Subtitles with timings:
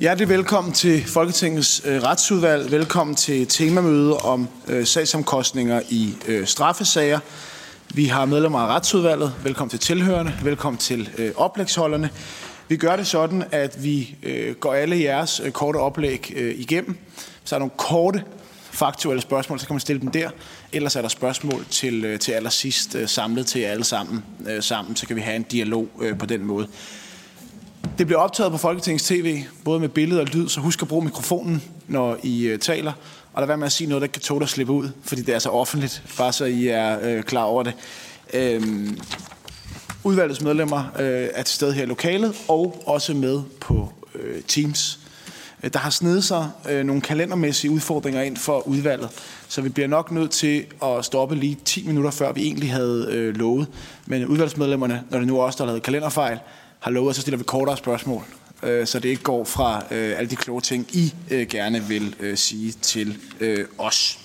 [0.00, 2.70] Hjertelig velkommen til Folketingets øh, retsudvalg.
[2.70, 7.18] Velkommen til temamøde om øh, sagsomkostninger i øh, straffesager.
[7.94, 9.34] Vi har medlemmer af retsudvalget.
[9.44, 10.32] Velkommen til tilhørende.
[10.42, 12.10] Velkommen til øh, oplægsholderne.
[12.68, 16.96] Vi gør det sådan, at vi øh, går alle jeres øh, korte oplæg øh, igennem.
[17.44, 18.24] Så er der nogle korte
[18.70, 20.30] faktuelle spørgsmål, så kan man stille dem der.
[20.72, 24.96] Ellers er der spørgsmål til, øh, til allersidst øh, samlet til alle sammen, øh, sammen,
[24.96, 26.68] så kan vi have en dialog øh, på den måde.
[27.98, 31.04] Det bliver optaget på Folketingets TV, både med billede og lyd, så husk at bruge
[31.04, 32.92] mikrofonen, når I øh, taler.
[33.32, 35.22] Og lad være med at sige noget, der ikke kan tåle at slippe ud, fordi
[35.22, 37.74] det er så offentligt, bare så I er øh, klar over det.
[38.34, 39.00] Øhm,
[40.04, 45.00] udvalgets medlemmer øh, er til stede her i lokalet, og også med på øh, Teams.
[45.62, 49.08] Øh, der har snedet sig øh, nogle kalendermæssige udfordringer ind for udvalget,
[49.48, 53.08] så vi bliver nok nødt til at stoppe lige 10 minutter før vi egentlig havde
[53.10, 53.66] øh, lovet.
[54.06, 56.38] Men udvalgsmedlemmerne, når det nu også der har lavet kalenderfejl,
[56.80, 58.22] har lovet, så stiller vi kortere spørgsmål,
[58.62, 62.16] øh, så det ikke går fra øh, alle de kloge ting, I øh, gerne vil
[62.20, 64.18] øh, sige til øh, os.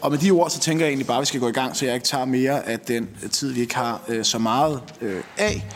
[0.00, 1.76] Og med de ord, så tænker jeg egentlig bare, at vi skal gå i gang,
[1.76, 5.22] så jeg ikke tager mere af den tid, vi ikke har øh, så meget øh,
[5.38, 5.66] af.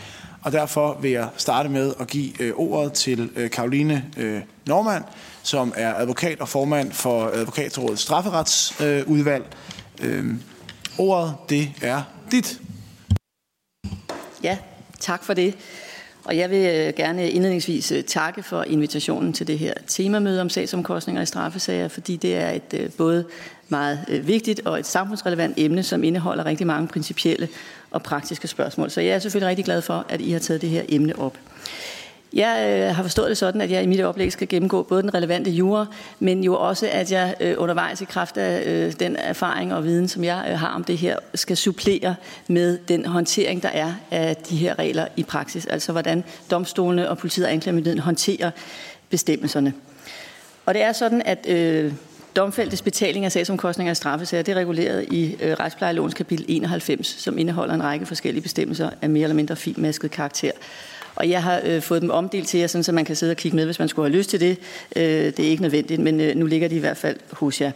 [0.41, 5.03] Og derfor vil jeg starte med at give øh, ordet til øh, Karoline øh, Normand,
[5.43, 9.45] som er advokat og formand for Advokatrådets strafferetsudvalg.
[10.01, 10.33] Øh, øh,
[10.97, 12.59] ordet, det er dit.
[14.43, 14.57] Ja,
[14.99, 15.55] tak for det.
[16.23, 20.49] Og jeg vil øh, gerne indledningsvis øh, takke for invitationen til det her temamøde om
[20.49, 23.25] sagsomkostninger i straffesager, fordi det er et øh, både
[23.69, 27.49] meget vigtigt og et samfundsrelevant emne, som indeholder rigtig mange principielle
[27.91, 28.89] og praktiske spørgsmål.
[28.89, 31.37] Så jeg er selvfølgelig rigtig glad for, at I har taget det her emne op.
[32.33, 35.13] Jeg øh, har forstået det sådan, at jeg i mit oplæg skal gennemgå både den
[35.13, 35.85] relevante jura,
[36.19, 40.07] men jo også, at jeg øh, undervejs i kraft af øh, den erfaring og viden,
[40.07, 42.15] som jeg øh, har om det her, skal supplere
[42.47, 45.65] med den håndtering, der er af de her regler i praksis.
[45.65, 48.51] Altså hvordan domstolene og politiet og anklagemyndigheden håndterer
[49.09, 49.73] bestemmelserne.
[50.65, 51.93] Og det er sådan, at øh,
[52.35, 57.37] domfældtes betaling af sagsomkostninger og straffesager, det er reguleret i øh, retsplejelovens kapitel 91, som
[57.37, 60.51] indeholder en række forskellige bestemmelser af mere eller mindre finmasket karakter.
[61.15, 63.37] Og jeg har øh, fået dem omdelt til jer, sådan, så man kan sidde og
[63.37, 64.57] kigge med, hvis man skulle have lyst til det.
[64.95, 67.71] Øh, det er ikke nødvendigt, men øh, nu ligger de i hvert fald hos jer.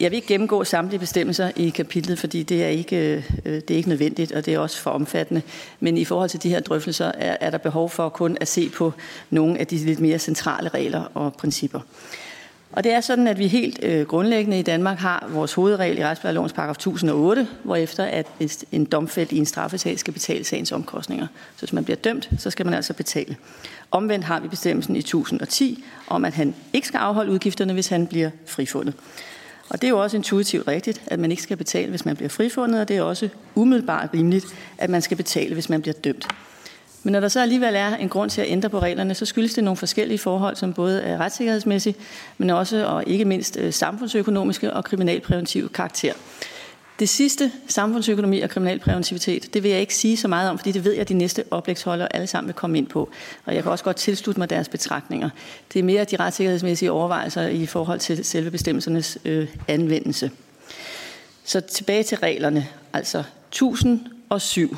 [0.00, 2.96] Jeg vil ikke gennemgå samtlige bestemmelser i kapitlet, fordi det er, ikke,
[3.44, 5.42] øh, det er ikke nødvendigt, og det er også for omfattende.
[5.80, 8.68] Men i forhold til de her drøftelser er, er der behov for kun at se
[8.68, 8.92] på
[9.30, 11.80] nogle af de lidt mere centrale regler og principper.
[12.72, 16.04] Og det er sådan, at vi helt øh, grundlæggende i Danmark har vores hovedregel i
[16.04, 18.26] retsplejelovens paragraf 1008, hvorefter at
[18.72, 21.26] en domfældt i en straffesag skal betale sagens omkostninger.
[21.56, 23.36] Så hvis man bliver dømt, så skal man altså betale.
[23.90, 28.06] Omvendt har vi bestemmelsen i 1010 om, at han ikke skal afholde udgifterne, hvis han
[28.06, 28.94] bliver frifundet.
[29.68, 32.28] Og det er jo også intuitivt rigtigt, at man ikke skal betale, hvis man bliver
[32.28, 34.46] frifundet, og det er også umiddelbart rimeligt,
[34.78, 36.28] at man skal betale, hvis man bliver dømt.
[37.02, 39.54] Men når der så alligevel er en grund til at ændre på reglerne, så skyldes
[39.54, 41.94] det nogle forskellige forhold, som både er retssikkerhedsmæssige,
[42.38, 46.12] men også og ikke mindst øh, samfundsøkonomiske og kriminalpræventive karakter.
[47.00, 50.84] Det sidste, samfundsøkonomi og kriminalpræventivitet, det vil jeg ikke sige så meget om, fordi det
[50.84, 53.10] ved jeg, at de næste oplægsholdere alle sammen vil komme ind på.
[53.44, 55.30] Og jeg kan også godt tilslutte mig deres betragtninger.
[55.72, 60.30] Det er mere de retssikkerhedsmæssige overvejelser i forhold til selve bestemmelsernes øh, anvendelse.
[61.44, 62.66] Så tilbage til reglerne.
[62.92, 64.76] Altså 1007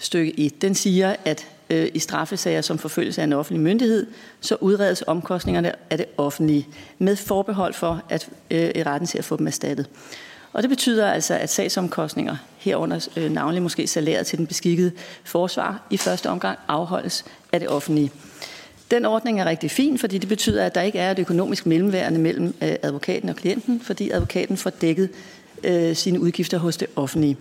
[0.00, 4.06] stykke 1, den siger, at øh, i straffesager som forfølges af en offentlig myndighed,
[4.40, 6.66] så udredes omkostningerne af det offentlige
[6.98, 9.86] med forbehold for, at øh, retten til at få dem erstattet.
[10.52, 14.92] Og det betyder altså, at sagsomkostninger herunder øh, navnlig måske salæret til den beskikkede
[15.24, 18.10] forsvar i første omgang afholdes af det offentlige.
[18.90, 22.20] Den ordning er rigtig fin, fordi det betyder, at der ikke er et økonomisk mellemværende
[22.20, 25.08] mellem øh, advokaten og klienten, fordi advokaten får dækket
[25.64, 27.36] øh, sine udgifter hos det offentlige.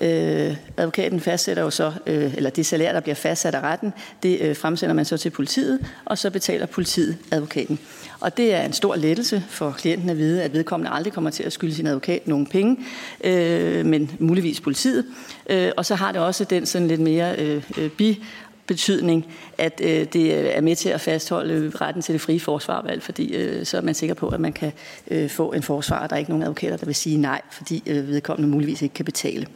[0.00, 3.92] Øh, advokaten fastsætter jo så, øh, eller det salær, der bliver fastsat af retten,
[4.22, 7.78] det øh, fremsender man så til politiet, og så betaler politiet advokaten.
[8.20, 11.42] Og det er en stor lettelse for klienten at vide, at vedkommende aldrig kommer til
[11.42, 12.76] at skylde sin advokat nogen penge,
[13.24, 15.04] øh, men muligvis politiet.
[15.50, 18.24] Øh, og så har det også den sådan lidt mere øh, øh bi
[18.70, 19.26] betydning,
[19.58, 23.34] at øh, det øh, er med til at fastholde retten til det frie forsvarvalg, fordi
[23.34, 24.72] øh, så er man sikker på, at man kan
[25.10, 26.06] øh, få en forsvar.
[26.06, 29.04] Der er ikke nogen advokater, der vil sige nej, fordi øh, vedkommende muligvis ikke kan
[29.04, 29.46] betale.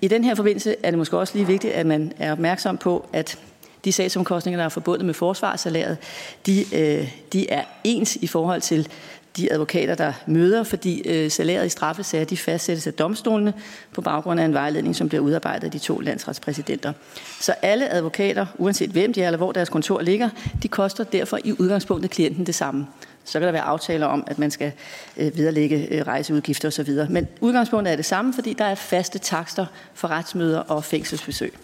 [0.00, 3.08] I den her forbindelse er det måske også lige vigtigt, at man er opmærksom på,
[3.12, 3.38] at
[3.84, 5.98] de sagsomkostninger, der er forbundet med forsvarssalæret,
[6.46, 8.88] de, øh, de er ens i forhold til
[9.36, 13.52] de advokater, der møder, fordi øh, salæret i straffesager de fastsættes af domstolene
[13.92, 16.92] på baggrund af en vejledning, som bliver udarbejdet af de to landsretspræsidenter.
[17.40, 20.28] Så alle advokater, uanset hvem de er eller hvor deres kontor ligger,
[20.62, 22.86] de koster derfor i udgangspunktet klienten det samme.
[23.24, 24.72] Så kan der være aftaler om, at man skal
[25.16, 26.90] øh, viderelægge øh, rejseudgifter osv.
[27.10, 31.54] Men udgangspunktet er det samme, fordi der er faste takster for retsmøder og fængselsbesøg.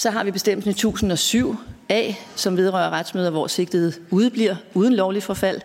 [0.00, 1.56] Så har vi bestemmelsen i 1007
[1.88, 5.60] A, som vedrører retsmøder, hvor sigtet udebliver uden lovlig forfald.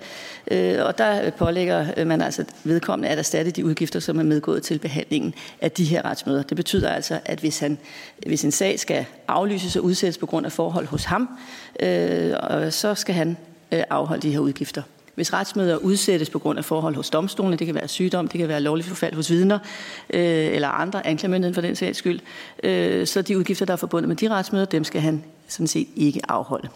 [0.51, 4.63] Øh, og der pålægger øh, man altså vedkommende at erstatte de udgifter, som er medgået
[4.63, 6.43] til behandlingen af de her retsmøder.
[6.43, 7.77] Det betyder altså, at hvis, han,
[8.27, 11.29] hvis en sag skal aflyses og udsættes på grund af forhold hos ham,
[11.79, 12.33] øh,
[12.71, 13.37] så skal han
[13.71, 14.81] øh, afholde de her udgifter.
[15.15, 18.47] Hvis retsmøder udsættes på grund af forhold hos domstolene, det kan være sygdom, det kan
[18.47, 19.59] være lovligt forfald hos vidner
[20.09, 20.21] øh,
[20.55, 22.19] eller andre, anklagemyndigheden for den sags skyld,
[22.63, 25.87] øh, så de udgifter, der er forbundet med de retsmøder, dem skal han sådan set
[25.95, 26.67] ikke afholde.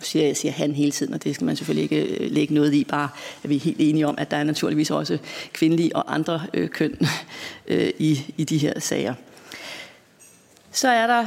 [0.00, 2.54] Nu siger jeg, siger han hele tiden, og det skal man selvfølgelig ikke øh, lægge
[2.54, 3.08] noget i, bare
[3.44, 5.18] at vi er helt enige om, at der er naturligvis også
[5.52, 6.98] kvindelige og andre øh, køn
[7.68, 9.14] øh, i, i de her sager.
[10.72, 11.24] Så er der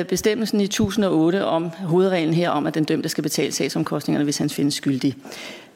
[0.00, 4.38] øh, bestemmelsen i 1008 om hovedreglen her om, at den dømte skal betale sagsomkostningerne, hvis
[4.38, 5.16] han findes skyldig.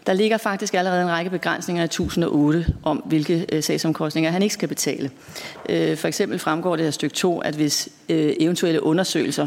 [0.07, 4.53] Der ligger faktisk allerede en række begrænsninger i 1008 om, hvilke øh, sagsomkostninger han ikke
[4.53, 5.11] skal betale.
[5.69, 9.47] Øh, for eksempel fremgår det af stykke 2, at hvis øh, eventuelle undersøgelser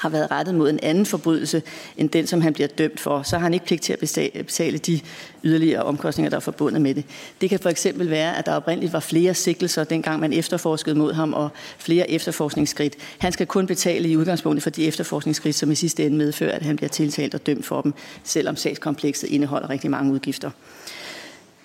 [0.00, 1.62] har været rettet mod en anden forbrydelse
[1.96, 3.98] end den, som han bliver dømt for, så har han ikke pligt til at
[4.46, 5.00] betale de
[5.44, 7.04] yderligere omkostninger, der er forbundet med det.
[7.40, 11.12] Det kan for eksempel være, at der oprindeligt var flere sigtelser, dengang man efterforskede mod
[11.12, 11.48] ham, og
[11.78, 12.96] flere efterforskningsskridt.
[13.18, 16.62] Han skal kun betale i udgangspunktet for de efterforskningsskridt, som i sidste ende medfører, at
[16.62, 17.94] han bliver tiltalt og dømt for dem,
[18.24, 20.50] selvom sagskomplekset indeholder rigtig mange udgifter.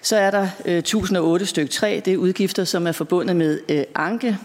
[0.01, 3.83] Så er der øh, 1008 stykke 3, det er udgifter, som er forbundet med øh,
[3.95, 4.37] anke,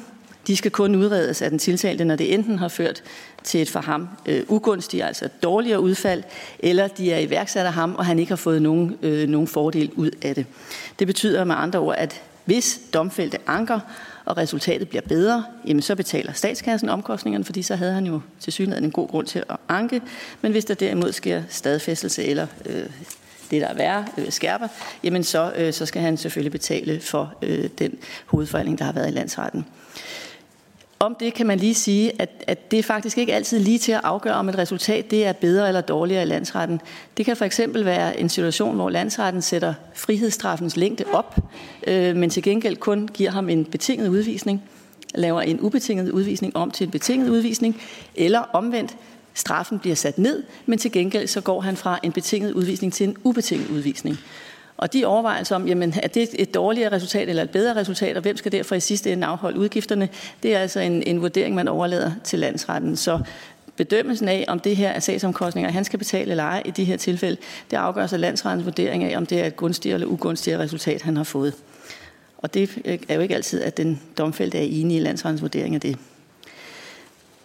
[0.46, 3.02] de skal kun udredes af den tiltalte, når det enten har ført
[3.44, 6.22] til et for ham øh, ugunstigt, altså et dårligere udfald,
[6.58, 9.90] eller de er iværksat af ham, og han ikke har fået nogen, øh, nogen fordel
[9.96, 10.46] ud af det.
[10.98, 13.80] Det betyder med andre ord, at hvis domfældte anker,
[14.24, 18.52] og resultatet bliver bedre, jamen så betaler statskassen omkostningerne, fordi så havde han jo til
[18.52, 20.02] synligheden en god grund til at anke.
[20.42, 22.86] Men hvis der derimod sker stadfæstelse eller øh,
[23.50, 24.68] det, der er værre, øh, skærper,
[25.04, 29.08] jamen så, øh, så skal han selvfølgelig betale for øh, den hovedforhandling, der har været
[29.08, 29.66] i landsretten.
[30.98, 33.92] Om det kan man lige sige, at, at det er faktisk ikke altid lige til
[33.92, 36.80] at afgøre, om et resultat det er bedre eller dårligere i landsretten.
[37.16, 41.36] Det kan for eksempel være en situation, hvor landsretten sætter frihedsstraffens længde op,
[41.86, 44.62] øh, men til gengæld kun giver ham en betinget udvisning,
[45.14, 47.80] laver en ubetinget udvisning om til en betinget udvisning,
[48.14, 48.96] eller omvendt,
[49.34, 53.08] straffen bliver sat ned, men til gengæld så går han fra en betinget udvisning til
[53.08, 54.18] en ubetinget udvisning.
[54.84, 58.22] Og de overvejelser om, jamen, er det et dårligere resultat eller et bedre resultat, og
[58.22, 60.08] hvem skal derfor i sidste ende afholde udgifterne,
[60.42, 62.96] det er altså en, en vurdering, man overlader til landsretten.
[62.96, 63.20] Så
[63.76, 66.96] bedømmelsen af, om det her er sagsomkostninger, han skal betale eller ej i de her
[66.96, 67.36] tilfælde,
[67.70, 71.16] det afgøres af landsrettens vurdering af, om det er et gunstigere eller ugunstigere resultat, han
[71.16, 71.54] har fået.
[72.38, 75.74] Og det øh, er jo ikke altid, at den domfældte er enig i landsrettens vurdering
[75.74, 75.96] af det.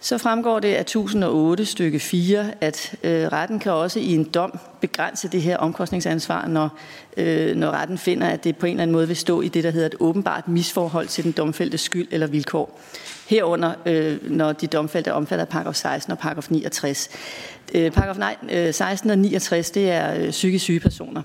[0.02, 4.60] Så fremgår det af 1008 stykke 4, at øh, retten kan også i en dom
[4.82, 6.78] begrænse det her omkostningsansvar, når,
[7.18, 9.64] øh, når retten finder, at det på en eller anden måde vil stå i det,
[9.64, 12.80] der hedder et åbenbart misforhold til den domfældte skyld eller vilkår.
[13.30, 17.10] Herunder, øh, når de domfældte omfatter paragraf 16 og paragraf 69.
[17.74, 21.22] Øh, paragraf nej, øh, 16 og 69, det er øh, psykisk syge personer.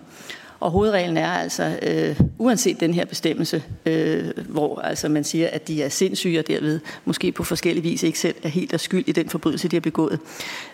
[0.65, 5.69] Og hovedreglen er altså, øh, uanset den her bestemmelse, øh, hvor altså man siger, at
[5.69, 9.05] de er sindssyge og derved måske på forskellige vis ikke selv er helt af skyld
[9.07, 10.19] i den forbrydelse, de har begået.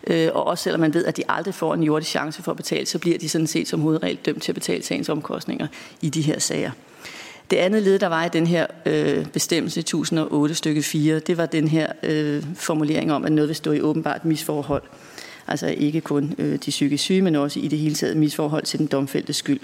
[0.06, 2.56] Øh, og også selvom man ved, at de aldrig får en jordisk chance for at
[2.56, 5.66] betale, så bliver de sådan set som hovedregel dømt til at betale sagens omkostninger
[6.00, 6.70] i de her sager.
[7.50, 11.36] Det andet led, der var i den her øh, bestemmelse i 1008 stykke 4, det
[11.36, 14.82] var den her øh, formulering om, at noget vil stå i åbenbart misforhold.
[15.50, 18.78] Altså ikke kun øh, de psykisk syge, men også i det hele taget misforhold til
[18.78, 19.60] den domfældte skyld.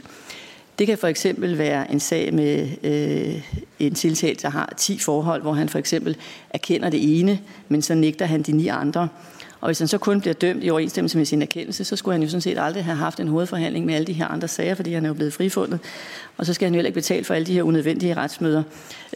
[0.78, 3.42] Det kan for eksempel være en sag med øh,
[3.78, 6.16] en tiltalt, der har 10 forhold, hvor han for eksempel
[6.50, 9.08] erkender det ene, men så nægter han de ni andre.
[9.66, 12.22] Og hvis han så kun bliver dømt i overensstemmelse med sin erkendelse, så skulle han
[12.22, 14.92] jo sådan set aldrig have haft en hovedforhandling med alle de her andre sager, fordi
[14.92, 15.80] han er jo blevet frifundet.
[16.36, 18.62] Og så skal han jo heller ikke betale for alle de her unødvendige retsmøder.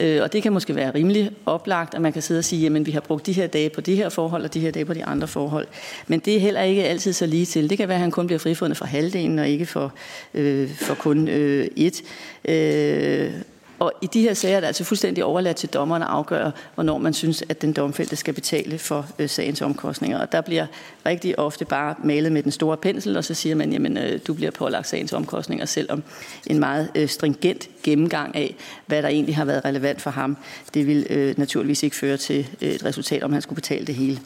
[0.00, 2.87] Øh, og det kan måske være rimelig oplagt, at man kan sidde og sige, jamen
[2.87, 4.95] vi har brugt de her dage på de her forhold, og de her dage på
[4.95, 5.66] de andre forhold.
[6.07, 7.71] Men det er heller ikke altid så lige til.
[7.71, 9.92] Det kan være, at han kun bliver frifundet for halvdelen, og ikke for,
[10.35, 12.02] øh, for kun øh, et.
[12.45, 13.33] Øh,
[13.81, 16.99] og i de her sager er det altså fuldstændig overladt til dommerne at afgøre, hvornår
[16.99, 20.19] man synes, at den domfældte skal betale for øh, sagens omkostninger.
[20.19, 20.67] Og der bliver
[21.07, 24.35] rigtig ofte bare malet med den store pensel, og så siger man, jamen øh, du
[24.35, 26.03] bliver pålagt sagens omkostninger, selvom
[26.47, 28.57] en meget øh, stringent gennemgang af,
[28.87, 30.37] hvad der egentlig har været relevant for ham,
[30.75, 33.95] det vil øh, naturligvis ikke føre til øh, et resultat, om han skulle betale det
[33.95, 34.21] hele.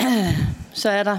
[0.72, 1.18] Så er der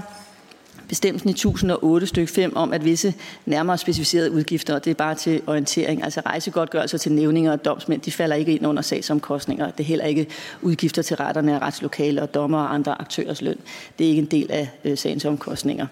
[0.88, 3.14] bestemmelsen i 1008 stykke 5 om, at visse
[3.46, 8.00] nærmere specificerede udgifter, og det er bare til orientering, altså rejsegodtgørelser til nævninger og domsmænd,
[8.00, 9.70] de falder ikke ind under sagsomkostninger.
[9.70, 10.26] Det er heller ikke
[10.62, 13.58] udgifter til retterne af retslokaler og dommer og andre aktørers løn.
[13.98, 15.86] Det er ikke en del af øh, sagens omkostninger.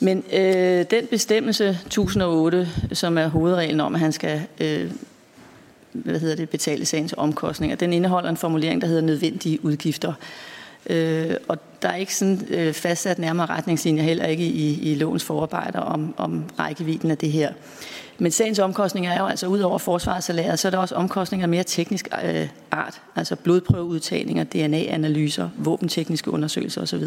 [0.00, 4.90] Men øh, den bestemmelse 1008, som er hovedreglen om, at han skal øh,
[6.04, 7.76] hvad hedder det, betale sagens omkostninger.
[7.76, 10.12] Den indeholder en formulering, der hedder nødvendige udgifter.
[10.90, 15.24] Øh, og der er ikke sådan øh, fastsat nærmere retningslinjer, heller ikke i, i lovens
[15.24, 17.52] forarbejder om, om rækkevidden af det her.
[18.18, 21.48] Men sagens omkostninger er jo altså ud over forsvarssalæret, så er der også omkostninger af
[21.48, 27.04] mere teknisk øh, art, altså blodprøveudtagninger, DNA-analyser, våbentekniske undersøgelser osv.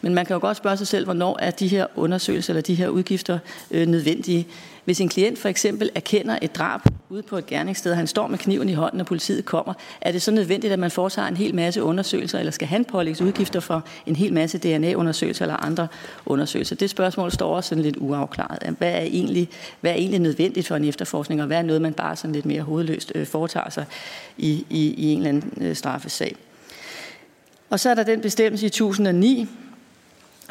[0.00, 2.74] Men man kan jo godt spørge sig selv, hvornår er de her undersøgelser eller de
[2.74, 3.38] her udgifter
[3.70, 4.46] øh, nødvendige.
[4.90, 8.38] Hvis en klient for eksempel erkender et drab ude på et gerningssted, han står med
[8.38, 11.54] kniven i hånden, og politiet kommer, er det så nødvendigt, at man foretager en hel
[11.54, 15.88] masse undersøgelser, eller skal han pålægges udgifter for en hel masse DNA-undersøgelser eller andre
[16.26, 16.76] undersøgelser?
[16.76, 18.76] Det spørgsmål står også sådan lidt uafklaret.
[18.78, 19.48] Hvad er egentlig,
[19.80, 22.46] hvad er egentlig nødvendigt for en efterforskning, og hvad er noget, man bare sådan lidt
[22.46, 23.84] mere hovedløst øh, foretager sig
[24.38, 26.36] i, i, i en eller anden øh, straffesag?
[27.70, 29.48] Og så er der den bestemmelse i 1009,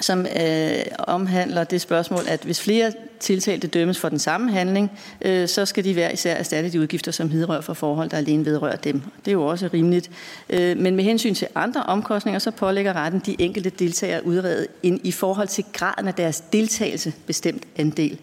[0.01, 4.91] som øh, omhandler det spørgsmål, at hvis flere tiltalte dømmes for den samme handling,
[5.21, 8.45] øh, så skal de hver især erstatte de udgifter, som hidrører for forhold, der alene
[8.45, 9.01] vedrører dem.
[9.25, 10.11] Det er jo også rimeligt.
[10.49, 14.99] Øh, men med hensyn til andre omkostninger, så pålægger retten de enkelte deltagere udredet ind
[15.03, 18.19] i forhold til graden af deres deltagelse bestemt andel.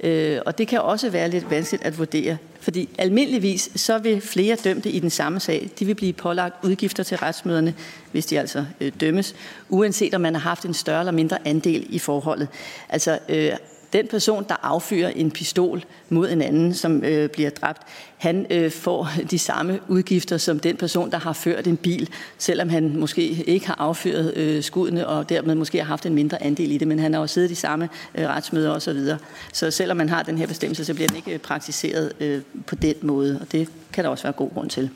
[0.00, 4.56] Øh, og det kan også være lidt vanskeligt at vurdere, fordi almindeligvis så vil flere
[4.64, 7.74] dømte i den samme sag, de vil blive pålagt udgifter til retsmøderne,
[8.12, 9.34] hvis de altså øh, dømmes,
[9.68, 12.48] uanset om man har haft en større eller mindre andel i forholdet.
[12.88, 13.50] Altså øh,
[13.96, 17.82] den person, der affyrer en pistol mod en anden, som øh, bliver dræbt,
[18.16, 22.68] han øh, får de samme udgifter som den person, der har ført en bil, selvom
[22.68, 26.72] han måske ikke har affyret øh, skuddene, og dermed måske har haft en mindre andel
[26.72, 28.80] i det, men han har jo siddet i samme øh, retsmøder osv.
[28.80, 29.18] Så, videre.
[29.52, 32.74] så selvom man har den her bestemmelse, så bliver den ikke øh, praktiseret øh, på
[32.74, 34.90] den måde, og det kan der også være god grund til.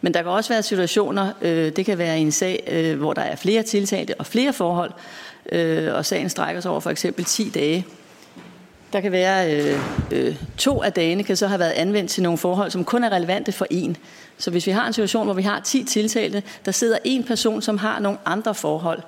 [0.00, 3.22] Men der kan også være situationer, øh, det kan være en sag, øh, hvor der
[3.22, 4.92] er flere tiltalte og flere forhold,
[5.52, 7.86] øh, og sagen strækker sig over for eksempel 10 dage,
[8.92, 9.78] der kan være øh,
[10.10, 13.12] øh, to af dagene kan så have været anvendt til nogle forhold, som kun er
[13.12, 13.96] relevante for en.
[14.38, 17.62] Så hvis vi har en situation, hvor vi har 10 tiltalte, der sidder en person,
[17.62, 19.02] som har nogle andre forhold,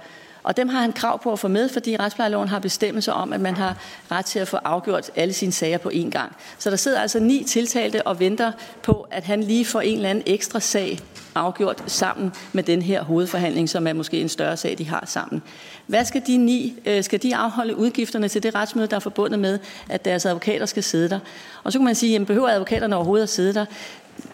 [0.44, 3.40] og dem har han krav på at få med, fordi retsplejeloven har bestemmelser om, at
[3.40, 3.76] man har
[4.10, 6.36] ret til at få afgjort alle sine sager på én gang.
[6.58, 10.10] Så der sidder altså ni tiltalte og venter på, at han lige får en eller
[10.10, 10.98] anden ekstra sag
[11.34, 15.42] afgjort sammen med den her hovedforhandling, som er måske en større sag, de har sammen.
[15.86, 16.74] Hvad skal de ni?
[16.86, 20.66] Øh, skal de afholde udgifterne til det retsmøde, der er forbundet med, at deres advokater
[20.66, 21.18] skal sidde der?
[21.64, 23.64] Og så kan man sige, jamen behøver advokaterne overhovedet at sidde der?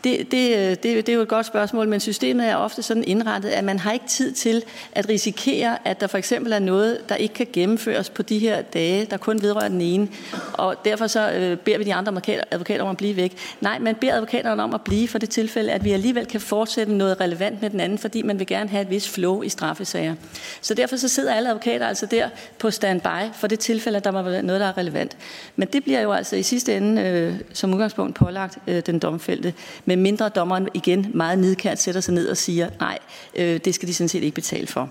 [0.05, 3.05] Det, det, øh, det, det er jo et godt spørgsmål, men systemet er ofte sådan
[3.05, 7.09] indrettet, at man har ikke tid til at risikere, at der for eksempel er noget,
[7.09, 10.09] der ikke kan gennemføres på de her dage, der kun vedrører den ene,
[10.53, 13.37] og derfor så øh, beder vi de andre advokater, advokater om at blive væk.
[13.61, 16.93] Nej, man beder advokaterne om at blive for det tilfælde, at vi alligevel kan fortsætte
[16.95, 20.15] noget relevant med den anden, fordi man vil gerne have et vis flow i straffesager.
[20.61, 22.29] Så derfor så sidder alle advokater altså der
[22.59, 25.17] på standby for det tilfælde, at der må være noget, der er relevant.
[25.57, 29.55] Men det bliver jo altså i sidste ende øh, som udgangspunkt pålagt øh, den domfældte
[29.91, 32.99] med mindre dommeren igen meget nidkært sætter sig ned og siger, nej,
[33.35, 34.89] øh, det skal de sådan set ikke betale for.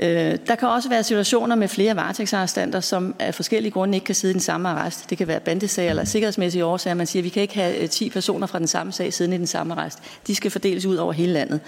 [0.00, 4.14] Øh, der kan også være situationer med flere varetægtsarrestanter, som af forskellige grunde ikke kan
[4.14, 5.10] sidde i den samme arrest.
[5.10, 6.94] Det kan være bandesager eller sikkerhedsmæssige årsager.
[6.94, 9.34] Man siger, at vi kan ikke have øh, 10 personer fra den samme sag siddende
[9.34, 9.98] i den samme arrest.
[10.26, 11.60] De skal fordeles ud over hele landet.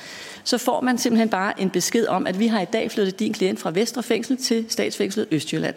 [0.44, 3.32] Så får man simpelthen bare en besked om, at vi har i dag flyttet din
[3.32, 5.74] klient fra Vestre Fængsel til statsfængslet Østjylland.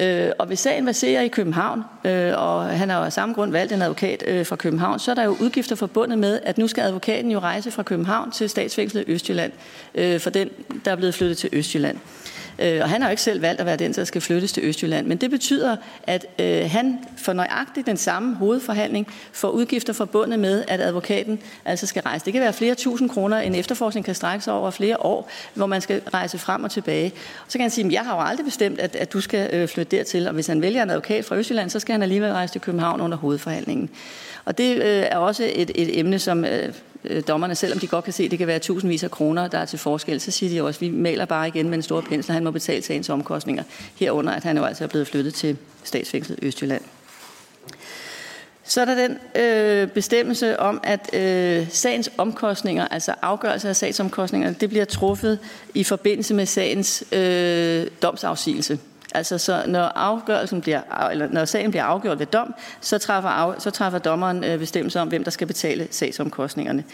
[0.00, 3.72] Øh, og hvis sagen baserer i København, øh, og han har af samme grund valgt
[3.72, 6.82] en advokat øh, fra København, så er der jo udgifter forbundet med, at nu skal
[6.82, 9.52] advokaten jo rejse fra København til statsfængslet Østjylland,
[9.94, 10.48] øh, for den,
[10.84, 11.98] der er blevet flyttet til Østjylland.
[12.60, 14.64] Øh, og han har jo ikke selv valgt at være den, der skal flyttes til
[14.64, 15.06] Østjylland.
[15.06, 20.64] Men det betyder, at øh, han for nøjagtigt den samme hovedforhandling får udgifter forbundet med,
[20.68, 22.24] at advokaten altså skal rejse.
[22.24, 25.66] Det kan være flere tusind kroner, en efterforskning kan strække sig over flere år, hvor
[25.66, 27.12] man skal rejse frem og tilbage.
[27.48, 29.68] Så kan han sige, at jeg har jo aldrig bestemt, at, at du skal øh,
[29.68, 30.26] flytte dertil.
[30.26, 33.00] Og hvis han vælger en advokat fra Østjylland, så skal han alligevel rejse til København
[33.00, 33.90] under hovedforhandlingen.
[34.44, 36.72] Og det øh, er også et, et emne, som øh,
[37.04, 39.58] øh dommerne, selvom de godt kan se, at det kan være tusindvis af kroner, der
[39.58, 42.00] er til forskel, så siger de også, at vi maler bare igen med en stor
[42.00, 43.62] pensel, han må betale sagens omkostninger,
[43.96, 46.82] herunder at han jo altså er blevet flyttet til statsfængslet Østjylland.
[48.70, 54.56] Så er der den øh, bestemmelse om, at øh, sagens omkostninger, altså afgørelse af sagsomkostningerne,
[54.60, 55.38] det bliver truffet
[55.74, 58.78] i forbindelse med sagens øh, domsafsigelse.
[59.14, 63.62] Altså så når afgørelsen bliver, eller når sagen bliver afgjort ved dom, så træffer, af,
[63.62, 66.84] så træffer dommeren øh, bestemmelse om, hvem der skal betale sagsomkostningerne.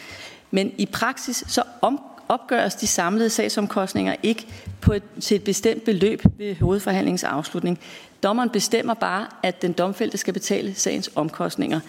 [0.51, 4.47] Men i praksis så om, opgøres de samlede sagsomkostninger ikke
[4.81, 7.79] på et, til et bestemt beløb ved hovedforhandlingens afslutning.
[8.23, 11.81] Dommeren bestemmer bare, at den domfældte skal betale sagens omkostninger.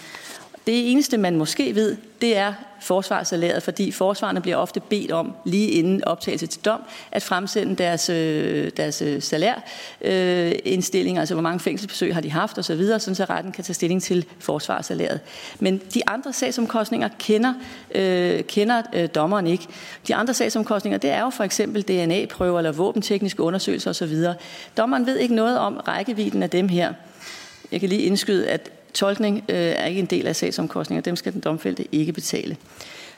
[0.67, 5.71] Det eneste, man måske ved, det er forsvarssalæret, fordi forsvarerne bliver ofte bedt om, lige
[5.71, 6.81] inden optagelse til dom,
[7.11, 12.57] at fremsende deres, øh, deres øh, salærindstilling, øh, altså hvor mange fængselsbesøg har de haft
[12.57, 15.19] osv., sådan så retten kan tage stilling til forsvarssalæret.
[15.59, 17.53] Men de andre sagsomkostninger kender,
[17.95, 19.67] øh, kender øh, dommeren ikke.
[20.07, 24.15] De andre sagsomkostninger, det er jo for eksempel DNA-prøver eller våbentekniske undersøgelser osv.
[24.77, 26.93] Dommeren ved ikke noget om rækkevidden af dem her.
[27.71, 31.01] Jeg kan lige indskyde, at tolkning øh, er ikke en del af sagsomkostninger.
[31.01, 32.57] Dem skal den domfældte ikke betale.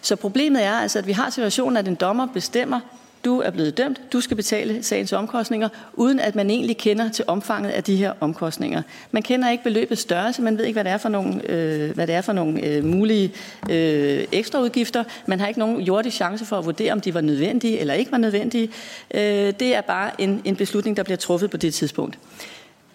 [0.02, 2.80] Så problemet er altså, at vi har situationen, at en dommer bestemmer,
[3.26, 7.26] du er blevet dømt, du skal betale sagens omkostninger, uden at man egentlig kender til
[7.28, 8.82] omfanget af de her omkostninger.
[9.12, 12.08] Man kender ikke beløbets størrelse, man ved ikke, hvad det er for nogle, øh, hvad
[12.08, 13.32] det er for nogle øh, mulige
[13.70, 15.04] øh, ekstraudgifter.
[15.26, 18.12] Man har ikke nogen jordig chance for at vurdere, om de var nødvendige eller ikke
[18.12, 18.70] var nødvendige.
[19.14, 22.20] Øh, det er bare en, en beslutning, der bliver truffet på det tidspunkt.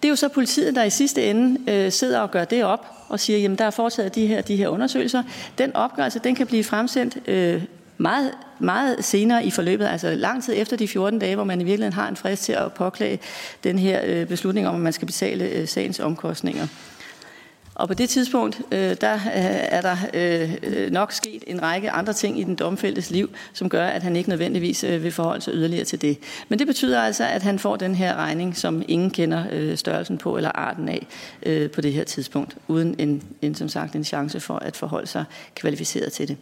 [0.05, 2.85] Det er jo så politiet, der i sidste ende øh, sidder og gør det op
[3.09, 5.23] og siger, jamen der er foretaget de her, de her undersøgelser.
[5.57, 7.63] Den opgørelse, den kan blive fremsendt øh,
[7.97, 11.63] meget, meget senere i forløbet, altså lang tid efter de 14 dage, hvor man i
[11.63, 13.19] virkeligheden har en frist til at påklage
[13.63, 16.67] den her øh, beslutning om, at man skal betale øh, sagens omkostninger.
[17.75, 22.13] Og på det tidspunkt, øh, der øh, er der øh, nok sket en række andre
[22.13, 25.53] ting i den domfældtes liv, som gør, at han ikke nødvendigvis øh, vil forholde sig
[25.53, 26.17] yderligere til det.
[26.49, 30.17] Men det betyder altså, at han får den her regning, som ingen kender øh, størrelsen
[30.17, 31.07] på eller arten af
[31.43, 35.07] øh, på det her tidspunkt, uden en, en, som sagt, en chance for at forholde
[35.07, 35.23] sig
[35.55, 36.37] kvalificeret til det.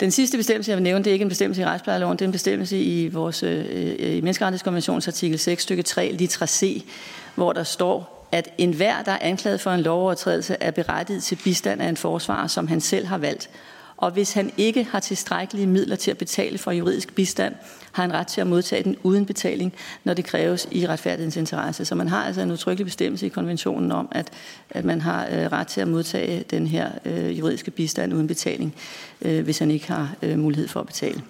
[0.00, 2.28] Den sidste bestemmelse, jeg vil nævne, det er ikke en bestemmelse i retsplejeloven, det er
[2.28, 6.84] en bestemmelse i vores øh, øh i menneskerettighedskonventions artikel 6 stykke 3, litra C,
[7.34, 11.82] hvor der står, at enhver, der er anklaget for en lovovertrædelse, er berettiget til bistand
[11.82, 13.50] af en forsvarer, som han selv har valgt.
[13.96, 17.54] Og hvis han ikke har tilstrækkelige midler til at betale for juridisk bistand,
[17.92, 19.72] har han ret til at modtage den uden betaling,
[20.04, 21.84] når det kræves i retfærdighedens interesse.
[21.84, 24.30] Så man har altså en udtrykkelig bestemmelse i konventionen om, at,
[24.70, 28.74] at man har øh, ret til at modtage den her øh, juridiske bistand uden betaling,
[29.22, 31.22] øh, hvis han ikke har øh, mulighed for at betale.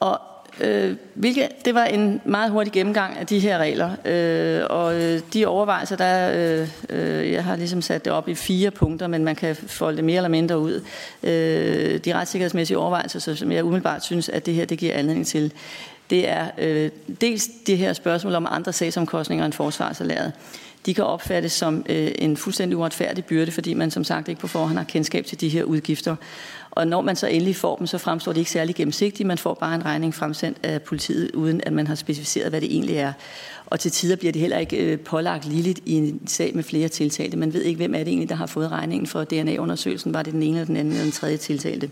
[0.00, 0.20] Og
[0.60, 5.20] Øh, hvilke, det var en meget hurtig gennemgang af de her regler, øh, og øh,
[5.32, 9.24] de overvejelser, der øh, øh, jeg har ligesom sat det op i fire punkter, men
[9.24, 10.82] man kan folde det mere eller mindre ud.
[11.22, 15.52] Øh, de retssikkerhedsmæssige overvejelser, som jeg umiddelbart synes, at det her det giver anledning til,
[16.10, 16.90] det er øh,
[17.20, 20.32] dels det her spørgsmål om andre sagsomkostninger end forsvarsalæret.
[20.86, 24.46] De kan opfattes som øh, en fuldstændig uretfærdig byrde, fordi man som sagt ikke på
[24.46, 26.16] forhånd har kendskab til de her udgifter.
[26.70, 29.26] Og når man så endelig får dem, så fremstår det ikke særlig gennemsigtigt.
[29.26, 32.74] Man får bare en regning fremsendt af politiet, uden at man har specificeret, hvad det
[32.74, 33.12] egentlig er.
[33.70, 36.88] Og til tider bliver det heller ikke øh, pålagt ligeligt i en sag med flere
[36.88, 37.36] tiltalte.
[37.36, 40.14] Man ved ikke, hvem er det egentlig, der har fået regningen for DNA-undersøgelsen.
[40.14, 41.90] Var det den ene eller den anden eller den tredje tiltalte?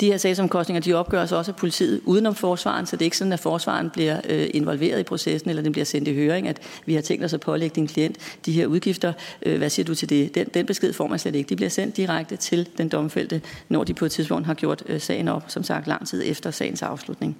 [0.00, 3.32] De her sagsomkostninger, de opgøres også af politiet udenom forsvaren, så det er ikke sådan,
[3.32, 6.94] at forsvaren bliver øh, involveret i processen, eller den bliver sendt i høring, at vi
[6.94, 8.16] har tænkt os at pålægge din klient
[8.46, 9.12] de her udgifter.
[9.42, 10.34] Øh, hvad siger du til det?
[10.34, 11.48] Den, den besked får man slet ikke.
[11.48, 15.00] De bliver sendt direkte til den domfældte, når de på et tidspunkt har gjort øh,
[15.00, 17.36] sagen op, som sagt lang tid efter sagens afslutning.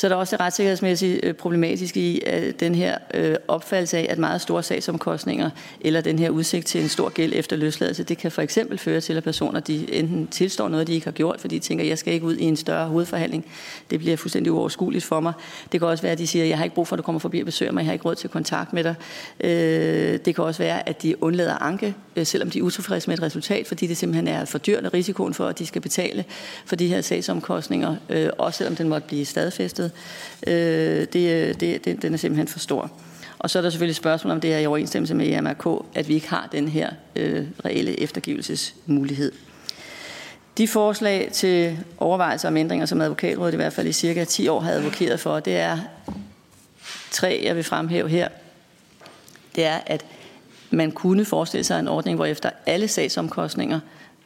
[0.00, 3.98] Så er der også det retssikkerhedsmæssigt øh, problematiske problematisk i at den her øh, opfattelse
[3.98, 8.02] af, at meget store sagsomkostninger eller den her udsigt til en stor gæld efter løsladelse,
[8.02, 11.12] det kan for eksempel føre til, at personer de enten tilstår noget, de ikke har
[11.12, 13.44] gjort, fordi de tænker, jeg skal ikke ud i en større hovedforhandling.
[13.90, 15.32] Det bliver fuldstændig uoverskueligt for mig.
[15.72, 17.18] Det kan også være, at de siger, jeg har ikke brug for, at du kommer
[17.18, 18.94] forbi og besøger mig, jeg har ikke råd til kontakt med dig.
[19.40, 23.22] Øh, det kan også være, at de undlader anke, selvom de er utilfredse med et
[23.22, 26.24] resultat, fordi det simpelthen er for dyrt og risikoen for, at de skal betale
[26.64, 27.96] for de her sagsomkostninger,
[28.38, 29.89] også selvom den måtte blive stadfæstet
[30.46, 32.90] øh, det, det, det, den er simpelthen for stor.
[33.38, 36.14] Og så er der selvfølgelig spørgsmål om det er i overensstemmelse med EMRK, at vi
[36.14, 39.32] ikke har den her øh, reelle eftergivelsesmulighed.
[40.58, 44.60] De forslag til overvejelser om ændringer, som advokatrådet i hvert fald i cirka 10 år
[44.60, 45.78] har advokeret for, det er
[47.10, 48.28] tre, jeg vil fremhæve her.
[49.56, 50.04] Det er, at
[50.70, 53.80] man kunne forestille sig en ordning, hvor efter alle sagsomkostninger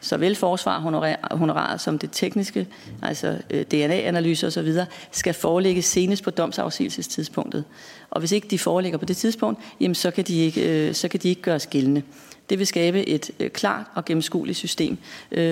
[0.04, 2.66] såvel forsvarhonoraret som det tekniske,
[3.02, 4.72] altså øh, DNA-analyser osv.,
[5.10, 7.64] skal forelægge senest på domsafsigelsestidspunktet.
[8.10, 11.08] Og hvis ikke de foreligger på det tidspunkt, jamen så, kan de ikke, øh, så
[11.08, 12.02] kan de ikke gøres gældende.
[12.50, 14.98] Det vil skabe et øh, klart og gennemskueligt system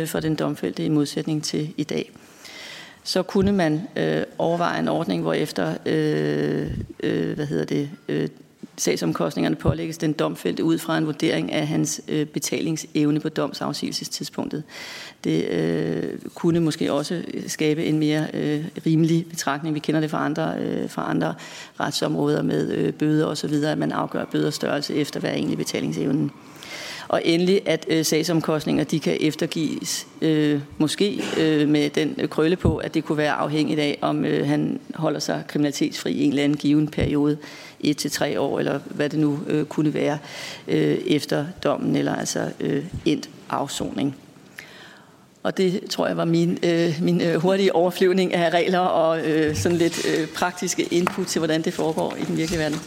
[0.07, 2.11] for den domfældte i modsætning til i dag
[3.05, 6.71] så kunne man øh, overveje en ordning, hvor efter øh,
[7.03, 8.29] øh, hvad hedder det, øh,
[8.77, 14.63] sagsomkostningerne pålægges den domfældte ud fra en vurdering af hans øh, betalingsevne på domsafsigelsestidspunktet.
[15.25, 19.75] Det øh, kunne måske også skabe en mere øh, rimelig betragtning.
[19.75, 21.35] Vi kender det fra andre, øh, fra andre
[21.81, 26.31] retsområder med øh, bøder osv., at man afgør bøders størrelse efter hver egentlig betalingsevnen.
[27.09, 32.57] Og endelig, at øh, sagsomkostninger de kan eftergives, øh, måske øh, med den øh, krølle
[32.57, 36.31] på, at det kunne være afhængigt af, om øh, han holder sig kriminalitetsfri i en
[36.31, 37.39] eller anden given periode,
[37.83, 40.19] et til tre år, eller hvad det nu øh, kunne være,
[40.69, 44.17] øh, efter dommen, eller altså øh, endt afsoning.
[45.43, 49.57] Og det tror jeg var min, øh, min øh, hurtige overflyvning af regler og øh,
[49.57, 52.81] sådan lidt øh, praktiske input til, hvordan det foregår i den virkelige verden.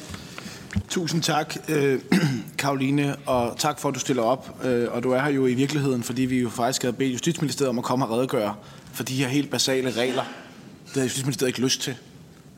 [0.89, 1.99] Tusind tak, øh,
[2.57, 4.65] Karoline, og tak for, at du stiller op.
[4.65, 7.69] Øh, og du er her jo i virkeligheden, fordi vi jo faktisk havde bedt Justitsministeriet
[7.69, 8.55] om at komme og redegøre
[8.93, 10.23] for de her helt basale regler.
[10.87, 11.95] Det har Justitsministeriet ikke lyst til.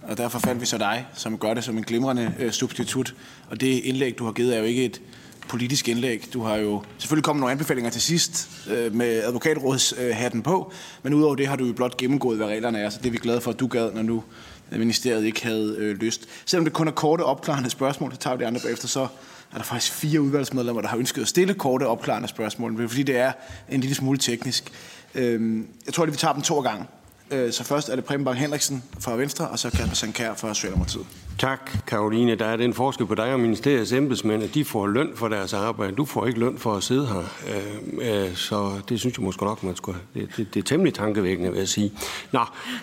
[0.08, 3.15] Og derfor fandt vi så dig, som gør det som en glimrende øh, substitut.
[3.50, 5.02] Og det indlæg, du har givet, er jo ikke et
[5.48, 6.30] politisk indlæg.
[6.34, 10.72] Du har jo selvfølgelig kommet nogle anbefalinger til sidst øh, med advokatrådshatten øh, på,
[11.04, 13.17] men udover det har du jo blot gennemgået, hvad reglerne er, så det er vi
[13.17, 14.24] glade for, at du gad, når nu
[14.72, 16.26] ministeriet ikke havde øh, lyst.
[16.46, 19.08] Selvom det kun er korte opklarende spørgsmål, så tager vi de andre bagefter, så
[19.52, 23.17] er der faktisk fire udvalgsmedlemmer, der har ønsket at stille korte opklarende spørgsmål, fordi det
[23.17, 23.32] er
[23.70, 24.72] en lille smule teknisk.
[25.15, 26.86] Øh, jeg tror, at vi tager dem to gange.
[27.31, 30.53] Øh, så først er det Preben Bang Henriksen fra Venstre, og så Kasper Sankær fra
[30.53, 31.05] Socialdemokratiet.
[31.39, 32.35] Tak, Karoline.
[32.35, 35.53] Der er den forskel på dig og ministeriets embedsmænd, at de får løn for deres
[35.53, 35.95] arbejde.
[35.95, 37.23] Du får ikke løn for at sidde her.
[37.47, 39.99] Øh, øh, så det synes jeg måske nok, man skulle...
[40.13, 41.93] Det, det, det er temmelig tankevækkende, vil jeg sige.
[42.31, 42.39] Nå,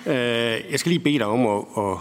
[0.07, 0.15] øh,
[0.71, 1.99] jeg skal lige bede dig om at, at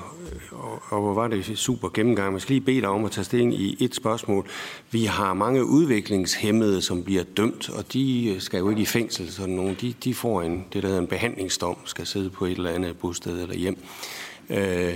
[0.52, 2.32] og, og hvor var det super gennemgang.
[2.32, 4.48] Man skal lige bede dig om at tage stilling i et spørgsmål.
[4.92, 9.32] Vi har mange udviklingshemmede, som bliver dømt, og de øh, skal jo ikke i fængsel.
[9.32, 12.52] Så nogen, de, de får en, det, der hedder en behandlingsdom, skal sidde på et
[12.52, 13.78] eller andet bosted eller hjem.
[14.50, 14.94] Øh,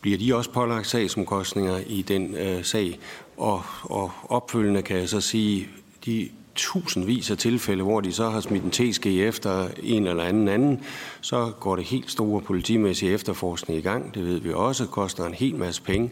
[0.00, 2.98] bliver de også pålagt sagsomkostninger i den øh, sag?
[3.36, 5.68] Og, og opfølgende kan jeg så sige,
[6.04, 10.48] de tusindvis af tilfælde, hvor de så har smidt en teske efter en eller anden
[10.48, 10.80] anden,
[11.20, 14.14] så går det helt store politimæssige efterforskning i gang.
[14.14, 16.10] Det ved vi også, koster en hel masse penge.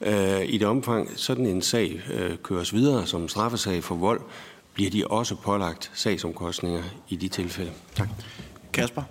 [0.00, 4.20] Øh, I det omfang sådan en sag øh, køres videre som straffesag for vold,
[4.74, 7.70] bliver de også pålagt sagsomkostninger i de tilfælde.
[7.94, 8.08] Tak.
[8.72, 9.02] Kasper?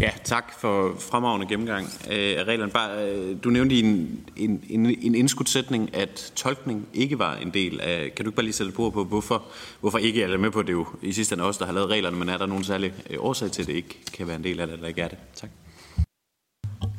[0.00, 2.72] Ja, tak for fremragende gennemgang af reglerne.
[2.72, 7.50] Bare, øh, du nævnte i en, en, en, en indskudsætning, at tolkning ikke var en
[7.50, 8.12] del af...
[8.16, 9.42] Kan du ikke bare lige sætte på på, hvorfor,
[9.80, 10.20] hvorfor ikke?
[10.20, 12.28] Jeg er med på, det jo i sidste ende også, der har lavet reglerne, men
[12.28, 14.66] er der nogen særlig øh, årsag til, at det ikke kan være en del af
[14.66, 15.18] det, eller ikke er det?
[15.34, 15.50] Tak.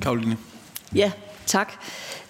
[0.02, 0.38] Karoline?
[0.96, 1.12] Ja,
[1.46, 1.74] tak.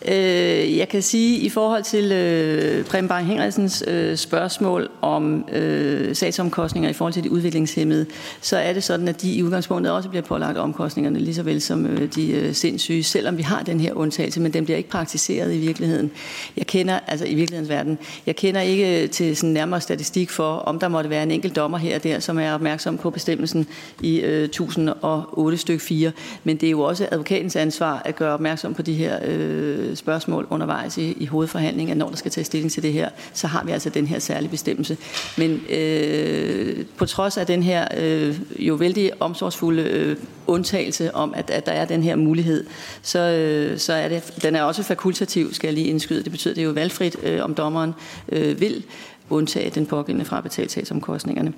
[0.07, 6.15] Øh, jeg kan sige i forhold til øh, Preben Bang Henriksens øh, spørgsmål om øh,
[6.15, 8.05] sagsomkostninger i forhold til de udviklingshemmede,
[8.41, 11.61] så er det sådan, at de i udgangspunktet også bliver pålagt omkostningerne, lige så vel
[11.61, 14.89] som øh, de øh, sindssyge, selvom vi har den her undtagelse, men den bliver ikke
[14.89, 16.11] praktiseret i virkeligheden.
[16.57, 20.55] Jeg kender, altså i virkelighedens verden, jeg kender ikke øh, til sådan nærmere statistik for,
[20.55, 23.67] om der måtte være en enkelt dommer her og der, som er opmærksom på bestemmelsen
[24.01, 26.11] i øh, 1008 stykke 4,
[26.43, 30.47] men det er jo også advokatens ansvar at gøre opmærksom på de her øh, spørgsmål
[30.49, 33.63] undervejs i, i hovedforhandlingen, at når der skal tage stilling til det her, så har
[33.63, 34.97] vi altså den her særlige bestemmelse.
[35.37, 41.49] Men øh, på trods af den her øh, jo vældig omsorgsfulde øh, undtagelse om, at,
[41.49, 42.65] at der er den her mulighed,
[43.01, 46.23] så, øh, så er det, den er også fakultativ, skal jeg lige indskyde.
[46.23, 47.93] Det betyder, det er jo valgfrit, øh, om dommeren
[48.29, 48.83] øh, vil
[49.29, 51.53] undtage den pågældende fra betalingsomkostningerne.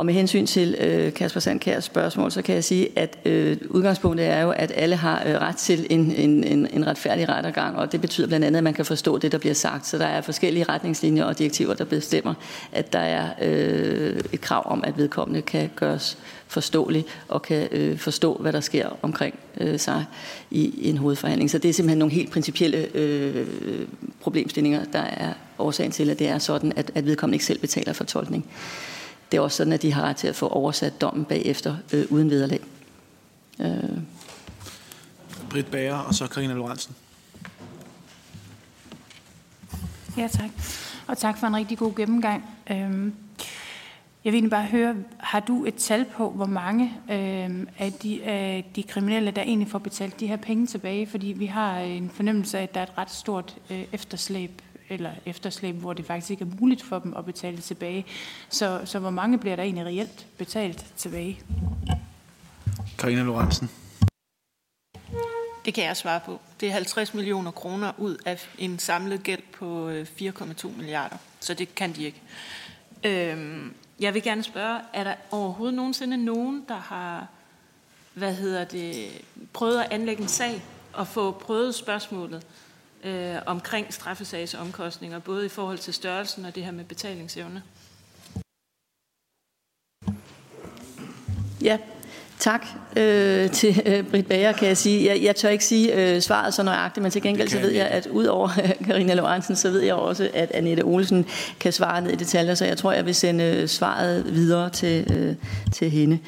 [0.00, 4.26] Og med hensyn til øh, Kasper Sandkærs spørgsmål, så kan jeg sige, at øh, udgangspunktet
[4.26, 7.92] er jo, at alle har øh, ret til en, en, en, en retfærdig rettergang, og
[7.92, 9.86] det betyder blandt andet, at man kan forstå det, der bliver sagt.
[9.86, 12.34] Så der er forskellige retningslinjer og direktiver, der bestemmer,
[12.72, 17.98] at der er øh, et krav om, at vedkommende kan gøres forståelig og kan øh,
[17.98, 20.04] forstå, hvad der sker omkring øh, sig
[20.50, 21.50] i, i en hovedforhandling.
[21.50, 23.46] Så det er simpelthen nogle helt principielle øh,
[24.20, 27.92] problemstillinger, der er årsagen til, at det er sådan, at, at vedkommende ikke selv betaler
[27.92, 28.46] for tolkning.
[29.32, 32.30] Det er også sådan, at de har til at få oversat dommen bagefter øh, uden
[32.30, 32.60] vederlag.
[33.60, 33.98] Øh.
[35.50, 36.94] Britt Bager og så Karina Lorentzen.
[40.16, 40.50] Ja, tak.
[41.06, 42.44] Og tak for en rigtig god gennemgang.
[42.70, 43.14] Øhm,
[44.24, 48.24] jeg vil egentlig bare høre, har du et tal på, hvor mange øh, af, de,
[48.24, 51.06] af de kriminelle, der egentlig får betalt de her penge tilbage?
[51.06, 55.10] Fordi vi har en fornemmelse af, at der er et ret stort øh, efterslæb eller
[55.26, 58.06] efterslæb, hvor det faktisk ikke er muligt for dem at betale tilbage.
[58.48, 61.40] Så, så hvor mange bliver der egentlig reelt betalt tilbage?
[62.98, 63.70] Karina Lorentzen.
[65.64, 66.40] Det kan jeg svare på.
[66.60, 71.16] Det er 50 millioner kroner ud af en samlet gæld på 4,2 øh, milliarder.
[71.40, 72.22] Så det kan de ikke.
[73.04, 77.26] Øhm, jeg vil gerne spørge, er der overhovedet nogensinde nogen, der har
[78.14, 78.94] hvad hedder det,
[79.52, 82.46] prøvet at anlægge en sag og få prøvet spørgsmålet?
[83.04, 87.62] Øh, omkring straffesagsomkostninger, både i forhold til størrelsen og det her med betalingsevne?
[91.62, 91.78] Ja,
[92.40, 95.06] Tak øh, til øh, Britt Bager, kan jeg sige.
[95.06, 97.86] Jeg, jeg tør ikke sige øh, svaret så nøjagtigt, men til gengæld så ved jeg,
[97.86, 98.48] at udover
[98.86, 101.26] Karina Lorentzen, så ved jeg også, at Annette Olsen
[101.60, 105.12] kan svare ned i detaljer, så jeg tror, jeg vil sende øh, svaret videre til,
[105.16, 105.34] øh,
[105.72, 106.18] til hende.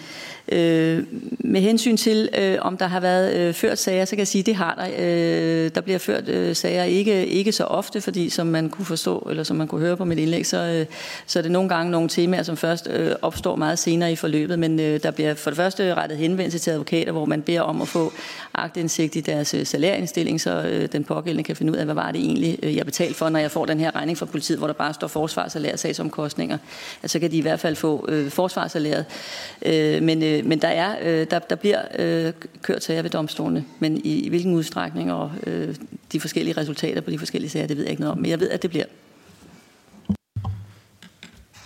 [0.49, 1.05] Øh,
[1.39, 4.41] med hensyn til, øh, om der har været øh, ført sager, så kan jeg sige,
[4.41, 4.87] at det har der.
[4.99, 9.27] Øh, der bliver ført øh, sager ikke, ikke så ofte, fordi som man kunne forstå,
[9.31, 10.87] eller som man kunne høre på mit indlæg, så, øh,
[11.27, 14.59] så er det nogle gange nogle temaer, som først øh, opstår meget senere i forløbet,
[14.59, 17.83] men øh, der bliver for det første rettet henvendelse til advokater, hvor man beder om
[17.83, 18.13] at få
[18.55, 22.13] agtindsigt i deres øh, salærindstilling, så øh, den pågældende kan finde ud af, hvad var
[22.13, 24.67] det egentlig, øh, jeg betalte for, når jeg får den her regning fra politiet, hvor
[24.67, 26.59] der bare står forsvarsalær sagsomkostninger.
[27.03, 29.05] Altså, så kan de i hvert fald få øh, forsvarsalæret.
[29.67, 33.11] Øh, men, øh, Øh, men der, er, øh, der, der bliver øh, kørt sager ved
[33.11, 35.75] domstolene, men i, i hvilken udstrækning og øh,
[36.13, 38.41] de forskellige resultater på de forskellige sager, det ved jeg ikke noget om, men jeg
[38.41, 38.85] ved, at det bliver.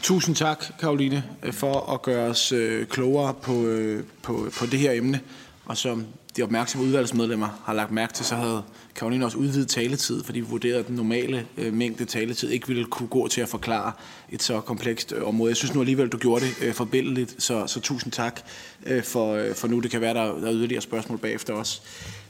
[0.02, 4.92] Tusind tak, Karoline, for at gøre os øh, klogere på, øh, på, på det her
[4.92, 5.20] emne.
[5.64, 8.62] Og som de opmærksomme udvalgsmedlemmer har lagt mærke til, så havde
[8.94, 12.85] Karoline også udvidet taletid, fordi vi vurderede, at den normale øh, mængde taletid ikke ville
[12.85, 13.92] kunne gå til at forklare
[14.31, 15.51] et så komplekst øh, område.
[15.51, 18.40] Jeg synes nu alligevel, du gjorde det øh, forbindeligt, så, så tusind tak
[18.87, 19.79] øh, for, øh, for nu.
[19.79, 21.83] Det kan være, der, der er yderligere spørgsmål bagefter os.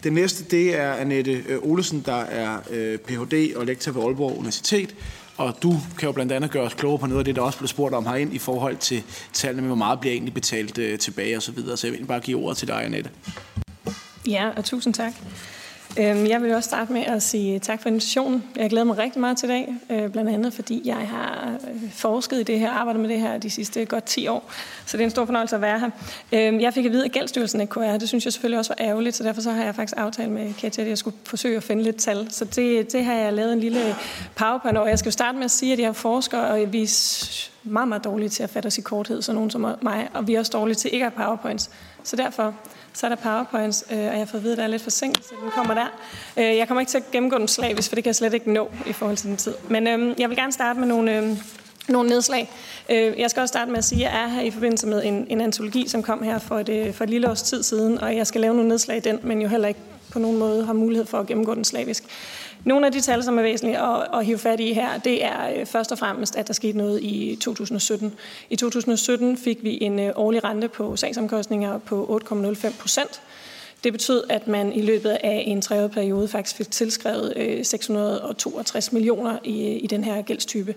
[0.05, 3.57] Den næste, det er Annette øh, Olesen, der er øh, Ph.D.
[3.57, 4.95] og lektor ved Aalborg Universitet.
[5.37, 7.59] Og du kan jo blandt andet gøre os klogere på noget af det, der også
[7.59, 10.99] blev spurgt om herind i forhold til tallene med, hvor meget bliver egentlig betalt øh,
[10.99, 11.41] tilbage osv.
[11.41, 11.77] Så, videre.
[11.77, 13.11] så jeg vil bare give ordet til dig, Annette.
[14.27, 15.13] Ja, og tusind tak.
[15.99, 18.45] Øhm, jeg vil også starte med at sige tak for invitationen.
[18.57, 21.91] Jeg glæder mig rigtig meget til i dag, øh, blandt andet fordi jeg har øh,
[21.91, 24.51] forsket i det her, arbejdet med det her de sidste godt 10 år,
[24.87, 25.91] så det er en stor fornøjelse at være her.
[26.33, 27.99] Øhm, jeg fik at vide, at Gældsstyrelsen ikke kunne være.
[27.99, 30.55] Det synes jeg selvfølgelig også var ærgerligt, så derfor så har jeg faktisk aftalt med
[30.55, 32.27] Katja, at jeg skulle forsøge at finde lidt tal.
[32.31, 33.97] Så det, det har jeg lavet en lille
[34.35, 34.89] powerpoint over.
[34.89, 37.89] Jeg skal jo starte med at sige, at jeg er forsker, og vi er meget,
[37.89, 40.39] meget dårlige til at fatte os i korthed, så nogen som mig, og vi er
[40.39, 41.71] også dårlige til ikke at have powerpoints.
[42.05, 42.55] Så derfor
[42.97, 44.83] så er der powerpoints, øh, og jeg har fået at vide, at der er lidt
[44.83, 45.87] forsinket, så den kommer der.
[46.37, 48.53] Øh, jeg kommer ikke til at gennemgå den slavisk, for det kan jeg slet ikke
[48.53, 49.55] nå i forhold til den tid.
[49.69, 51.19] Men øh, jeg vil gerne starte med nogle...
[51.19, 51.37] Øh,
[51.89, 52.51] nogle nedslag.
[52.91, 55.05] Øh, jeg skal også starte med at sige, at jeg er her i forbindelse med
[55.05, 57.99] en, en antologi, som kom her for et, øh, for et lille års tid siden,
[57.99, 59.81] og jeg skal lave nogle nedslag i den, men jo heller ikke
[60.13, 62.05] på nogen måde har mulighed for at gennemgå den slavisk.
[62.67, 65.51] Nogle af de tal, som er væsentlige at, at hive fat i her, det er
[65.57, 68.15] øh, først og fremmest, at der skete noget i 2017.
[68.51, 73.21] I 2017 fik vi en øh, årlig rente på sagsomkostninger på 8,05 procent.
[73.85, 78.93] Det betød, at man i løbet af en treårig periode faktisk fik tilskrevet øh, 662
[78.93, 80.75] millioner i, i den her gældstype.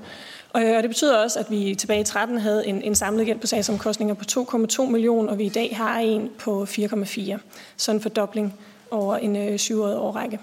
[0.53, 3.47] Og det betyder også, at vi tilbage i 13 havde en, en samlet gæld på
[3.47, 7.37] sagsomkostninger på 2,2 millioner, og vi i dag har en på 4,4.
[7.77, 8.53] Så en fordobling
[8.91, 10.39] over en øh, syvårig årrække.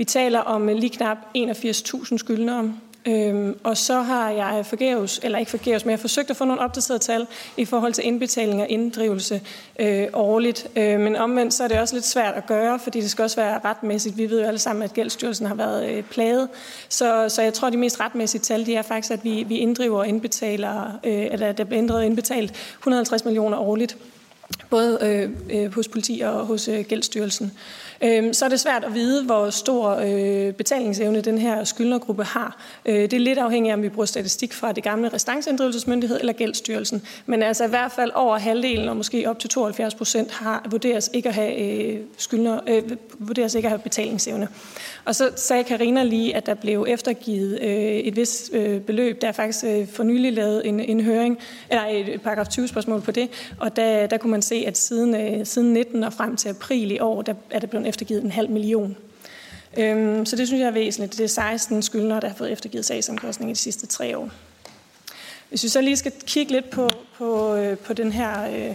[0.00, 2.74] Vi taler om øh, lige knap 81.000 skyldnere,
[3.06, 6.44] Øhm, og så har jeg forgæves, eller ikke forgæves, men jeg har forsøgt at få
[6.44, 9.40] nogle opdaterede tal i forhold til indbetaling og inddrivelse
[9.78, 10.66] øh, årligt.
[10.76, 13.36] Øh, men omvendt så er det også lidt svært at gøre, fordi det skal også
[13.36, 14.16] være retmæssigt.
[14.16, 16.48] Vi ved jo alle sammen, at Gældsstyrelsen har været øh, plaget.
[16.88, 19.56] Så, så jeg tror, at de mest retmæssige tal, de er faktisk, at vi, vi
[19.56, 23.96] inddriver og indbetaler, øh, eller der bliver inddrevet og indbetalt 150 millioner årligt
[24.70, 27.52] både øh, øh, hos politi og hos øh, Gældsstyrelsen.
[28.04, 32.60] Øh, så er det svært at vide, hvor stor øh, betalingsevne den her skyldnergruppe har.
[32.86, 36.32] Øh, det er lidt afhængigt af, om vi bruger statistik fra det gamle restanceinddrivelsesmyndighed eller
[36.32, 37.02] Gældsstyrelsen.
[37.26, 41.10] Men altså i hvert fald over halvdelen, og måske op til 72 procent, har vurderes
[41.12, 42.82] ikke at have, øh, skyldner, øh,
[43.18, 44.48] vurderes ikke at have betalingsevne.
[45.04, 49.20] Og så sagde Karina lige, at der blev eftergivet øh, et vis øh, beløb.
[49.22, 51.38] Der er faktisk øh, for nylig lavet en, en høring,
[51.70, 55.14] eller et paragraf 20 spørgsmål på det, og der, der kunne man se, at siden,
[55.14, 58.30] øh, siden 19 og frem til april i år, der er der blevet eftergivet en
[58.30, 58.96] halv million.
[59.78, 61.18] Øhm, så det synes jeg er væsentligt.
[61.18, 64.30] Det er 16 skyldnere, der har fået eftergivet sagsomkostninger i de sidste tre år.
[65.48, 68.74] Hvis vi så lige skal kigge lidt på, på, øh, på den her øh,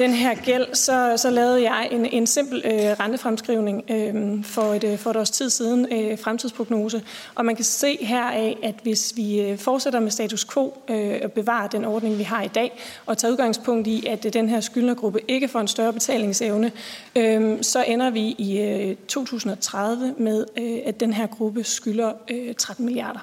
[0.00, 4.84] den her gæld, så, så lavede jeg en, en simpel øh, rentefremskrivning øh, for, et,
[4.84, 7.02] øh, for et års tid siden, øh, fremtidsprognose.
[7.34, 11.32] Og man kan se heraf, at hvis vi øh, fortsætter med status quo øh, og
[11.32, 14.60] bevarer den ordning, vi har i dag, og tager udgangspunkt i, at øh, den her
[14.60, 16.72] skyldnergruppe ikke får en større betalingsevne,
[17.16, 22.54] øh, så ender vi i øh, 2030 med, øh, at den her gruppe skylder øh,
[22.54, 23.20] 13 milliarder.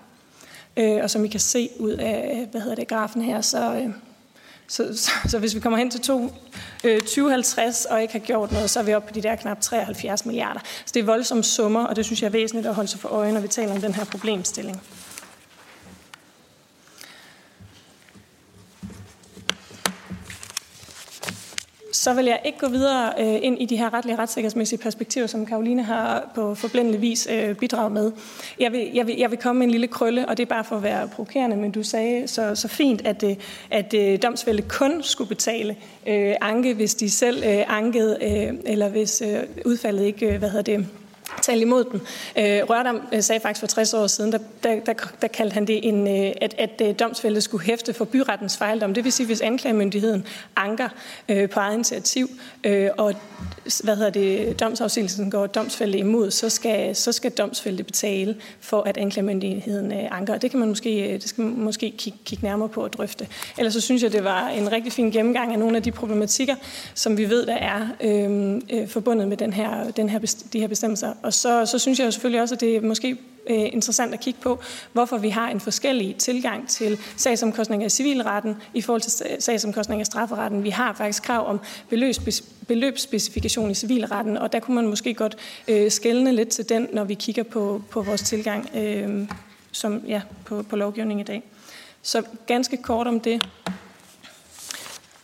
[0.77, 3.89] Øh, og som I kan se ud af hvad hedder det, grafen her, så, øh,
[4.67, 6.33] så, så, så hvis vi kommer hen til to,
[6.83, 9.61] øh, 2050 og ikke har gjort noget, så er vi oppe på de der knap
[9.61, 10.59] 73 milliarder.
[10.85, 13.09] Så det er voldsomme summer, og det synes jeg er væsentligt at holde sig for
[13.09, 14.81] øje, når vi taler om den her problemstilling.
[22.07, 25.45] Så vil jeg ikke gå videre øh, ind i de her retlige retssikkerhedsmæssige perspektiver, som
[25.45, 28.11] Karoline har på forblændende vis øh, bidraget med.
[28.59, 30.63] Jeg vil, jeg, vil, jeg vil komme med en lille krølle, og det er bare
[30.63, 33.35] for at være provokerende, men du sagde så, så fint, at, øh,
[33.71, 35.75] at øh, domsfælde kun skulle betale
[36.07, 40.49] øh, anke, hvis de selv øh, ankede, øh, eller hvis øh, udfaldet ikke, øh, hvad
[40.49, 40.87] hedder det,
[41.47, 42.01] tale imod den.
[42.37, 45.67] Øh, Rørdam øh, sagde faktisk for 60 år siden, der, der, der, der kaldte han
[45.67, 48.93] det, en, øh, at, at øh, domsfældet skulle hæfte for byrettens fejldom.
[48.93, 50.89] Det vil sige, hvis anklagemyndigheden anker
[51.29, 52.29] øh, på eget initiativ,
[52.63, 53.13] øh, og
[53.83, 58.97] hvad hedder det, domsafsigelsen går domsfældet imod, så skal, så skal domsfældet betale for, at
[58.97, 60.37] anklagemyndigheden øh, anker.
[60.37, 63.27] Det kan man måske, det skal man måske kigge, kigge nærmere på og drøfte.
[63.57, 66.55] Ellers så synes jeg, det var en rigtig fin gennemgang af nogle af de problematikker,
[66.93, 70.19] som vi ved, der er øhm, øh, forbundet med den her, den her,
[70.53, 71.13] de her bestemmelser.
[71.23, 73.17] Og så, så synes jeg selvfølgelig også, at det er måske
[73.49, 74.59] øh, interessant at kigge på,
[74.93, 80.05] hvorfor vi har en forskellig tilgang til sagsomkostninger i civilretten i forhold til sagsomkostninger i
[80.05, 80.63] strafferetten.
[80.63, 81.59] Vi har faktisk krav om
[82.67, 85.91] beløbsspecifikation i civilretten, og der kunne man måske godt øh,
[86.33, 89.27] lidt til den, når vi kigger på, på vores tilgang øh,
[89.71, 91.43] som, ja, på, på lovgivning i dag.
[92.01, 93.49] Så ganske kort om det.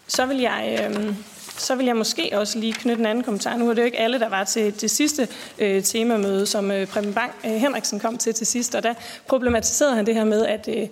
[0.08, 0.89] Så vil jeg...
[0.97, 1.15] Øh,
[1.58, 3.58] så vil jeg måske også lige knytte en anden kommentar.
[3.58, 5.28] Nu er det jo ikke alle, der var til det sidste
[5.60, 8.94] øh, temamøde, som øh, Preben Bang øh, Henriksen kom til til sidst, og der
[9.28, 10.88] problematiserede han det her med, at, øh,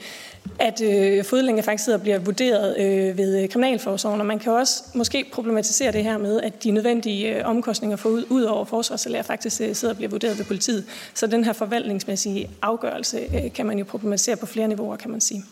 [0.59, 4.51] at øh, fodlænge faktisk sidder og bliver vurderet øh, ved øh, Kriminalforsorgen, og man kan
[4.51, 8.65] også måske problematisere det her med, at de nødvendige øh, omkostninger for ud, ud over
[8.65, 10.85] forsvarssalær faktisk øh, sidder og bliver vurderet ved politiet.
[11.13, 15.21] Så den her forvaltningsmæssige afgørelse øh, kan man jo problematisere på flere niveauer, kan man
[15.21, 15.43] sige.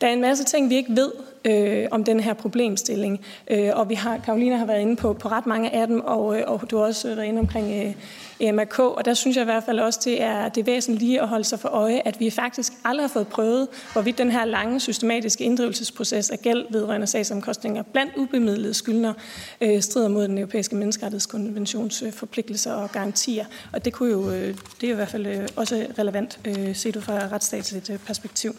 [0.00, 1.12] Der er en masse ting, vi ikke ved
[1.44, 5.28] øh, om den her problemstilling, øh, og vi har, Karolina har været inde på, på
[5.28, 7.94] ret mange af dem, og, øh, og du har også været inde omkring
[8.40, 11.02] øh, MRK, og der synes jeg i hvert fald også, det er, det er væsentligt
[11.02, 14.30] lige at holde sig for øje, at vi faktisk aldrig har fået prøvet, hvorvidt den
[14.30, 19.12] her lange systematiske inddrivelsesproces af gæld vedrørende sagsomkostninger blandt ubemidlede skyldner
[19.60, 23.44] øh, strider mod den europæiske menneskerettighedskonventions øh, forpligtelser og garantier.
[23.72, 26.76] Og det, kunne jo, øh, det er jo i hvert fald øh, også relevant øh,
[26.76, 28.56] set ud fra et retsstatsligt øh, perspektiv.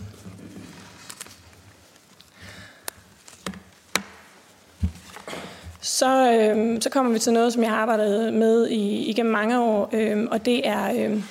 [5.88, 9.62] Så, øh, så kommer vi til noget, som jeg har arbejdet med i, igennem mange
[9.62, 11.23] år, øh, og det er, øh,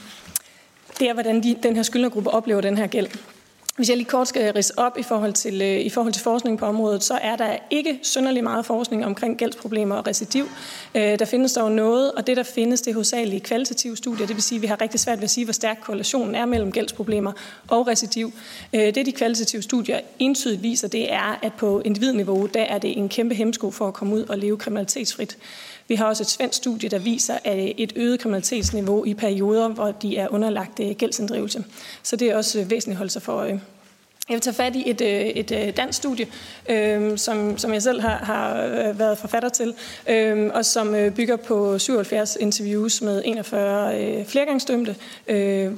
[0.98, 3.08] det er hvordan de, den her skyldnergruppe oplever den her gæld.
[3.76, 6.58] Hvis jeg lige kort skal rise op i forhold, til, øh, i forhold til forskning
[6.58, 10.48] på området, så er der ikke synderlig meget forskning omkring gældsproblemer og recidiv.
[10.94, 14.26] Øh, der findes dog noget, og det der findes, det er hovedsageligt kvalitative studier.
[14.26, 16.46] Det vil sige, at vi har rigtig svært ved at sige, hvor stærk korrelationen er
[16.46, 17.32] mellem gældsproblemer
[17.68, 18.32] og recidiv.
[18.72, 22.98] Øh, det de kvalitative studier entydigt viser, det er, at på individniveau, der er det
[22.98, 25.38] en kæmpe hemsko for at komme ud og leve kriminalitetsfrit.
[25.88, 29.92] Vi har også et svensk studie, der viser at et øget kriminalitetsniveau i perioder, hvor
[29.92, 31.64] de er underlagt øh, gældsinddrivelse.
[32.02, 33.60] Så det er også øh, væsentligt at holde sig for øje.
[34.28, 36.26] Jeg vil tage fat i et, øh, et dansk studie,
[36.68, 38.54] øh, som, som jeg selv har, har
[38.92, 39.74] været forfatter til,
[40.08, 44.96] øh, og som bygger på 77 interviews med 41 øh, flergangsdømte,
[45.26, 45.72] øh,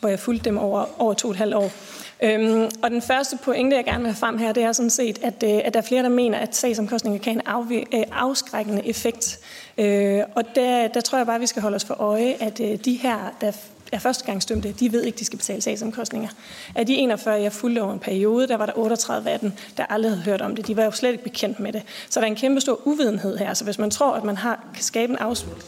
[0.00, 1.72] hvor jeg fulgte dem over, over to og et halvt år.
[2.22, 5.18] Øhm, og den første pointe, jeg gerne vil have frem her, det er sådan set,
[5.22, 8.86] at, øh, at der er flere, der mener, at sagsomkostninger kan have en øh, afskrækkende
[8.86, 9.38] effekt.
[9.78, 12.78] Øh, og der, der tror jeg bare, vi skal holde os for øje, at øh,
[12.84, 13.52] de her, der
[13.92, 16.28] er førstegangsdømte, de ved ikke, de skal betale sagsomkostninger.
[16.74, 19.86] Af de 41, jeg fulgte over en periode, der var der 38 af dem, der
[19.86, 20.66] aldrig havde hørt om det.
[20.66, 21.82] De var jo slet ikke bekendt med det.
[22.10, 23.54] Så der er en kæmpe stor uvidenhed her.
[23.54, 25.66] Så hvis man tror, at man har, kan skabe en afslut...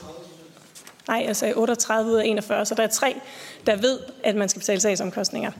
[1.08, 3.20] Nej, jeg sagde 38 ud af 41, så der er tre,
[3.66, 5.50] der ved, at man skal betale sagsomkostninger.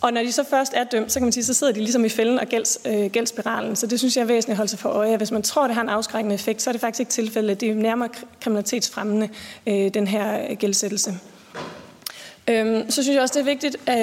[0.00, 2.04] Og når de så først er dømt, så kan man sige, så sidder de ligesom
[2.04, 3.76] i fælden og gælds, øh, gældsspiralen.
[3.76, 5.16] Så det synes jeg er væsentligt at holde sig for øje.
[5.16, 7.60] Hvis man tror, det har en afskrækkende effekt, så er det faktisk ikke tilfældet.
[7.60, 8.08] Det er nærmere
[8.40, 9.28] kriminalitetsfremmende,
[9.66, 11.14] øh, den her øh, gældsættelse.
[12.48, 13.94] Øhm, så synes jeg også, det er vigtigt øh,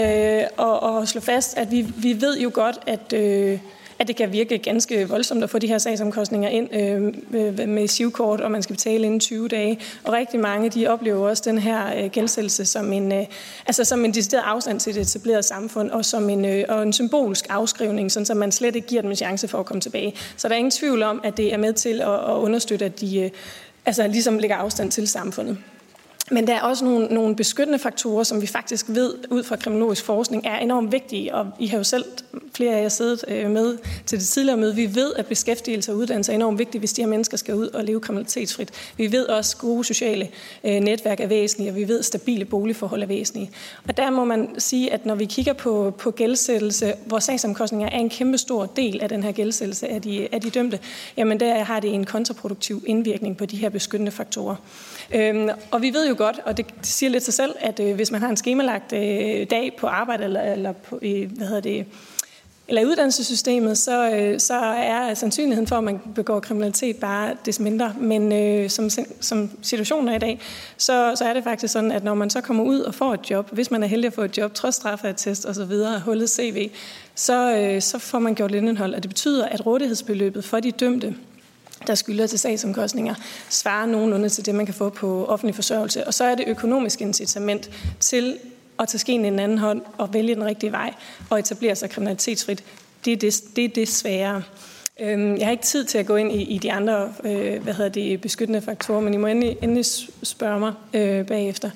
[0.67, 3.13] at, at slå fast, at vi, vi ved jo godt, at...
[3.13, 3.59] Øh,
[3.99, 7.87] at det kan virke ganske voldsomt at få de her sagsomkostninger ind øh, øh med
[7.87, 9.79] sivkort, og man skal betale inden 20 dage.
[10.03, 13.25] Og rigtig mange, de oplever også den her øh, gældsættelse som en, øh,
[13.65, 16.93] altså som en decideret afstand til det etablerede samfund, og som en, øh, og en
[16.93, 20.13] symbolsk afskrivning, sådan så man slet ikke giver dem en chance for at komme tilbage.
[20.37, 23.01] Så der er ingen tvivl om, at det er med til at, at understøtte, at
[23.01, 23.29] de øh,
[23.85, 25.57] altså ligesom lægger afstand til samfundet.
[26.31, 30.05] Men der er også nogle, nogle beskyttende faktorer, som vi faktisk ved ud fra kriminologisk
[30.05, 32.05] forskning er enormt vigtige, og I har jo selv,
[32.53, 35.97] flere af jer siddet øh, med til det tidligere møde, vi ved, at beskæftigelse og
[35.97, 38.69] uddannelse er enormt vigtigt, hvis de her mennesker skal ud og leve kriminalitetsfrit.
[38.97, 40.27] Vi ved også, at gode sociale
[40.63, 43.51] øh, netværk er væsentlige, og vi ved, at stabile boligforhold er væsentlige.
[43.87, 47.99] Og der må man sige, at når vi kigger på, på gældsættelse, hvor sagsomkostninger er
[47.99, 50.79] en kæmpe stor del af den her gældsættelse af de, af de dømte,
[51.17, 54.55] jamen der har det en kontraproduktiv indvirkning på de her beskyttende faktorer.
[55.15, 58.11] Øhm, og vi ved jo godt, og det siger lidt sig selv, at øh, hvis
[58.11, 61.85] man har en skemalagt øh, dag på arbejde eller, eller på, øh, hvad hedder det,
[62.69, 67.59] eller i uddannelsessystemet, så, øh, så er sandsynligheden for, at man begår kriminalitet bare des
[67.59, 67.93] mindre.
[67.99, 70.39] Men øh, som, som situationen er i dag,
[70.77, 73.31] så, så er det faktisk sådan, at når man så kommer ud og får et
[73.31, 76.29] job, hvis man er heldig at få et job, trods straffeattest og så videre, hullet
[76.29, 76.71] CV,
[77.15, 81.15] så, øh, så får man gjort indhold, og det betyder, at rådighedsbeløbet for de dømte,
[81.87, 83.15] der skylder til sagsomkostninger,
[83.49, 86.07] svarer nogenlunde til det, man kan få på offentlig forsørgelse.
[86.07, 87.69] Og så er det økonomisk incitament
[87.99, 88.37] til
[88.79, 90.93] at tage skeen i en anden hånd og vælge den rigtige vej
[91.29, 92.63] og etablere sig kriminalitetsfrit.
[93.05, 94.43] Det er det, det, er det svære.
[94.99, 97.73] Øhm, jeg har ikke tid til at gå ind i, i de andre øh, hvad
[97.73, 99.85] hedder det, beskyttende faktorer, men I må endelig, endelig
[100.23, 101.69] spørge mig øh, bagefter.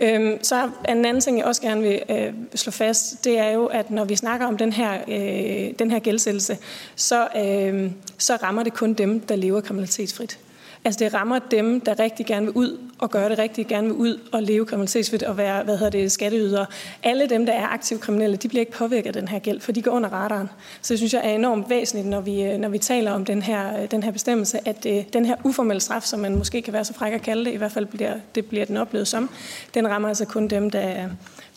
[0.00, 3.66] Øhm, så en anden ting, jeg også gerne vil øh, slå fast, det er jo,
[3.66, 6.58] at når vi snakker om den her, øh, den her gældsættelse,
[6.96, 10.38] så, øh, så rammer det kun dem, der lever kriminalitetsfrit.
[10.84, 13.96] Altså det rammer dem, der rigtig gerne vil ud og gøre det rigtigt, gerne vil
[13.96, 16.66] ud og leve kriminalitetsfrit og være hvad hedder det, skatteydere.
[17.02, 19.72] Alle dem, der er aktive kriminelle, de bliver ikke påvirket af den her gæld, for
[19.72, 20.48] de går under radaren.
[20.82, 23.42] Så det synes jeg er enormt væsentligt, når vi, øh, når vi taler om den
[23.42, 26.72] her, øh, den her bestemmelse, at øh, den her uformelle straf, som man måske kan
[26.72, 29.30] være så fræk at kalde det, i hvert fald bliver, det bliver den oplevet som,
[29.74, 31.08] den rammer altså kun dem, der,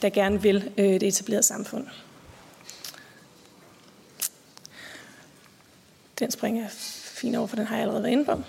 [0.02, 1.86] der gerne vil øh, det etablerede samfund.
[6.20, 6.68] Den springer
[7.18, 8.42] fint over, for den har jeg allerede været inde på.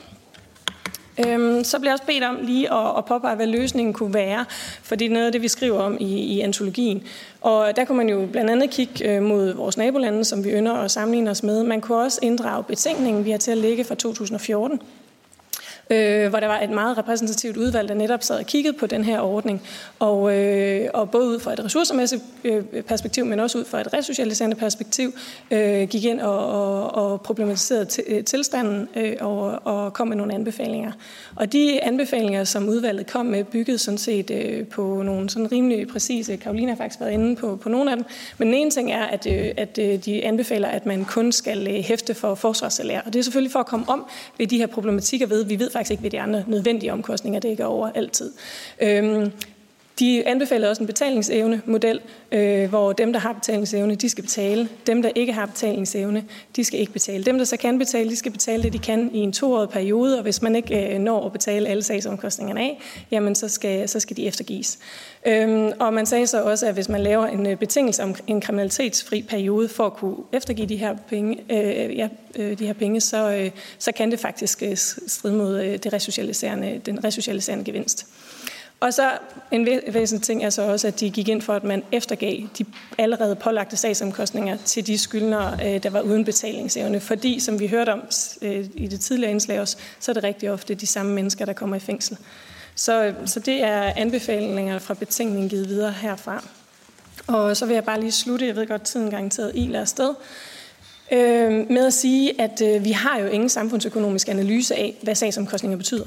[1.26, 4.44] Øhm, så bliver jeg også bedt om lige at, at påpege, hvad løsningen kunne være,
[4.82, 7.02] for det er noget af det, vi skriver om i, i antologien.
[7.40, 10.74] Og der kunne man jo blandt andet kigge øh, mod vores nabolande, som vi ynder
[10.74, 11.64] at sammenligne os med.
[11.64, 14.80] Man kunne også inddrage betænkningen, vi har til at ligge fra 2014,
[15.90, 19.04] øh, hvor der var et meget repræsentativt udvalg, der netop sad og kiggede på den
[19.04, 19.62] her ordning.
[19.98, 23.92] Og, øh, og både ud fra et ressourcemæssigt øh, perspektiv, men også ud fra et
[23.92, 25.12] resocialiserende perspektiv,
[25.50, 30.16] øh, gik ind og, og, og problematiserede t- øh, tilstanden øh, og, og kom med
[30.16, 30.92] nogle anbefalinger.
[31.36, 35.88] Og de anbefalinger, som udvalget kom med, byggede sådan set øh, på nogle sådan rimelig
[35.88, 38.06] præcise, Karolina har faktisk været inde på, på nogle af dem,
[38.38, 41.68] men den ene ting er, at, øh, at øh, de anbefaler, at man kun skal
[41.68, 43.00] øh, hæfte for forsvarssalær.
[43.00, 44.06] Og det er selvfølgelig for at komme om
[44.38, 47.64] ved de her problematikker ved, vi ved faktisk ikke, ved de andre nødvendige omkostninger dækker
[47.64, 48.32] over altid.
[48.82, 49.32] Øhm,
[49.98, 52.00] de anbefaler også en betalingsevne model,
[52.32, 54.68] øh, hvor dem, der har betalingsevne, de skal betale.
[54.86, 56.24] Dem, der ikke har betalingsevne,
[56.56, 57.24] de skal ikke betale.
[57.24, 60.16] Dem, der så kan betale, de skal betale det, de kan i en toårig periode,
[60.16, 62.80] og hvis man ikke øh, når at betale alle sagsomkostningerne af,
[63.10, 64.78] jamen så skal, så skal de eftergives.
[65.26, 68.40] Øhm, og man sagde så også, at hvis man laver en øh, betingelse om en
[68.40, 73.00] kriminalitetsfri periode for at kunne eftergive de her penge, øh, ja, øh, de her penge
[73.00, 74.76] så, øh, så kan det faktisk øh,
[75.06, 78.06] stride mod øh, det resocialiserende, den resocialiserende gevinst.
[78.80, 79.10] Og så
[79.50, 82.64] en væsentlig ting er så også, at de gik ind for, at man eftergav de
[82.98, 87.00] allerede pålagte sagsomkostninger til de skyldnere, øh, der var uden betalingsevne.
[87.00, 88.02] Fordi, som vi hørte om
[88.42, 91.52] øh, i det tidligere indslag også, så er det rigtig ofte de samme mennesker, der
[91.52, 92.18] kommer i fængsel.
[92.74, 96.44] Så, øh, så det er anbefalinger fra betænkningen givet videre herfra.
[97.26, 100.14] Og så vil jeg bare lige slutte, jeg ved godt, tiden garanteret i af sted,
[101.12, 106.06] øh, med at sige, at vi har jo ingen samfundsøkonomisk analyse af, hvad sagsomkostninger betyder.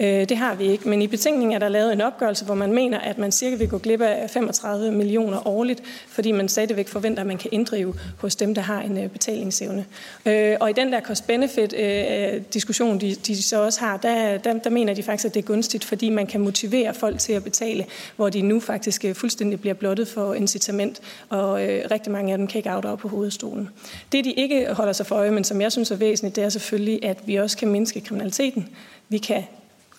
[0.00, 2.72] Øh, det har vi ikke, men i betænkningen er der lavet en opgørelse, hvor man
[2.72, 6.48] mener, at man cirka vil gå glip af 35 millioner årligt, fordi man
[6.86, 9.84] forventer, at man kan inddrive hos dem, der har en øh, betalingsevne.
[10.26, 14.70] Øh, og i den der cost-benefit-diskussion, øh, de, de så også har, der, der, der
[14.70, 17.86] mener de faktisk, at det er gunstigt, fordi man kan motivere folk til at betale,
[18.16, 21.54] hvor de nu faktisk øh, fuldstændig bliver blottet for incitament, og
[21.90, 23.68] rigtig mange af dem kan ikke afdrage på hovedstolen.
[24.12, 26.48] Det, de ikke holder sig for øje, men som jeg synes er væsentligt, det er
[26.48, 28.68] selvfølgelig, at vi også kan mindske kriminaliteten.
[29.08, 29.44] Vi kan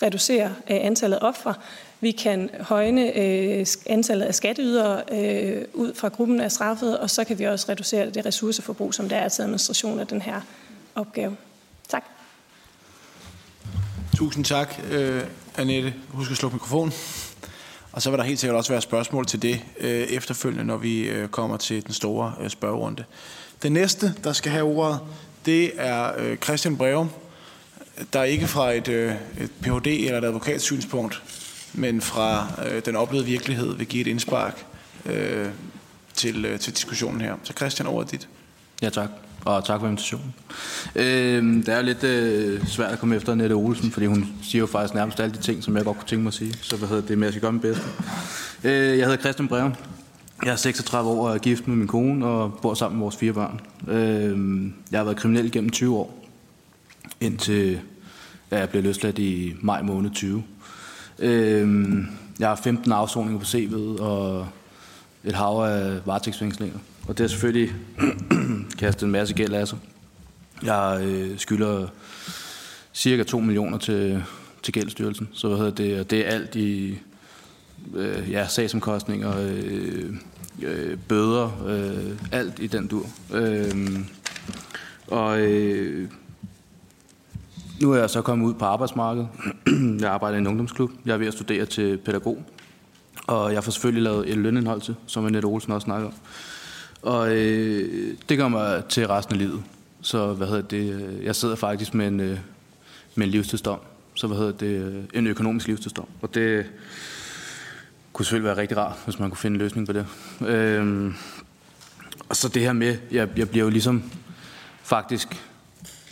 [0.02, 1.54] reducere øh, antallet af ofre.
[2.02, 7.24] Vi kan højne øh, antallet af skatteydere øh, ud fra gruppen af straffet, og så
[7.24, 10.42] kan vi også reducere det ressourceforbrug, som der er til administration af den her
[10.96, 11.38] opgave.
[11.90, 12.04] Tak.
[14.16, 14.76] Tusind tak,
[15.58, 15.94] Annette.
[16.10, 16.94] Husk at slukke mikrofonen.
[17.92, 21.02] Og så vil der helt sikkert også være spørgsmål til det øh, efterfølgende, når vi
[21.02, 23.04] øh, kommer til den store øh, spørgerunde.
[23.64, 25.00] Den næste, der skal have ordet,
[25.46, 27.10] det er øh, Christian Breum,
[28.14, 29.88] der ikke fra et, øh, et Ph.D.
[29.88, 31.24] eller et advokatsynspunkt,
[31.74, 34.66] men fra øh, den oplevede virkelighed vil give et indspark
[35.06, 35.48] øh,
[36.14, 37.36] til, øh, til diskussionen her.
[37.44, 38.28] Så Christian, over dit.
[38.82, 39.10] Ja, tak.
[39.46, 40.34] Og tak for invitationen.
[40.96, 44.68] Øh, det er lidt øh, svært at komme efter Nette Olsen, fordi hun siger jo
[44.68, 46.54] faktisk nærmest alle de ting, som jeg godt kunne tænke mig at sige.
[46.62, 47.84] Så hvad hedder det, men jeg skal gøre mit bedste.
[48.64, 49.76] Øh, jeg hedder Christian Breven.
[50.46, 53.16] Jeg er 36 år og er gift med min kone og bor sammen med vores
[53.16, 53.62] fire børn.
[53.88, 56.21] Øh, jeg har været kriminel gennem 20 år
[57.22, 57.80] indtil
[58.52, 60.44] jeg blev løsladt i maj måned 20.
[61.20, 62.08] Øhm,
[62.40, 64.48] jeg har 15 afsoninger på CV'et og
[65.24, 66.80] et hav af varetægtsfængslinger.
[67.08, 67.74] Og det har selvfølgelig
[68.80, 69.78] kastet en masse gæld af sig.
[70.64, 71.88] Jeg øh, skylder
[72.94, 74.24] cirka 2 millioner til,
[74.64, 75.30] til gældstyrelsen.
[75.34, 77.00] Så hvad hedder det, det er alt i
[77.96, 80.14] øh, ja, sagsomkostninger, øh,
[80.62, 83.06] øh, bøder, øh, alt i den dur.
[83.34, 84.00] Øh,
[85.08, 86.10] og øh,
[87.82, 89.28] nu er jeg så kommet ud på arbejdsmarkedet.
[90.02, 90.92] jeg arbejder i en ungdomsklub.
[91.06, 92.44] Jeg er ved at studere til pædagog.
[93.28, 96.14] Og jeg får selvfølgelig lavet et lønindhold til, som Annette Olsen også snakker om.
[97.02, 99.64] Og øh, det gør mig til resten af livet.
[100.02, 102.38] Så hvad hedder det, øh, jeg sidder faktisk med en, øh,
[103.16, 103.80] med en livstidsdom.
[104.14, 106.08] Så hvad hedder det, øh, en økonomisk livstidsdom.
[106.22, 106.66] Og det
[108.14, 110.06] kunne selvfølgelig være rigtig rart, hvis man kunne finde en løsning på det.
[110.48, 111.14] Øh,
[112.30, 114.04] og så det her med, jeg, jeg bliver jo ligesom
[114.84, 115.51] faktisk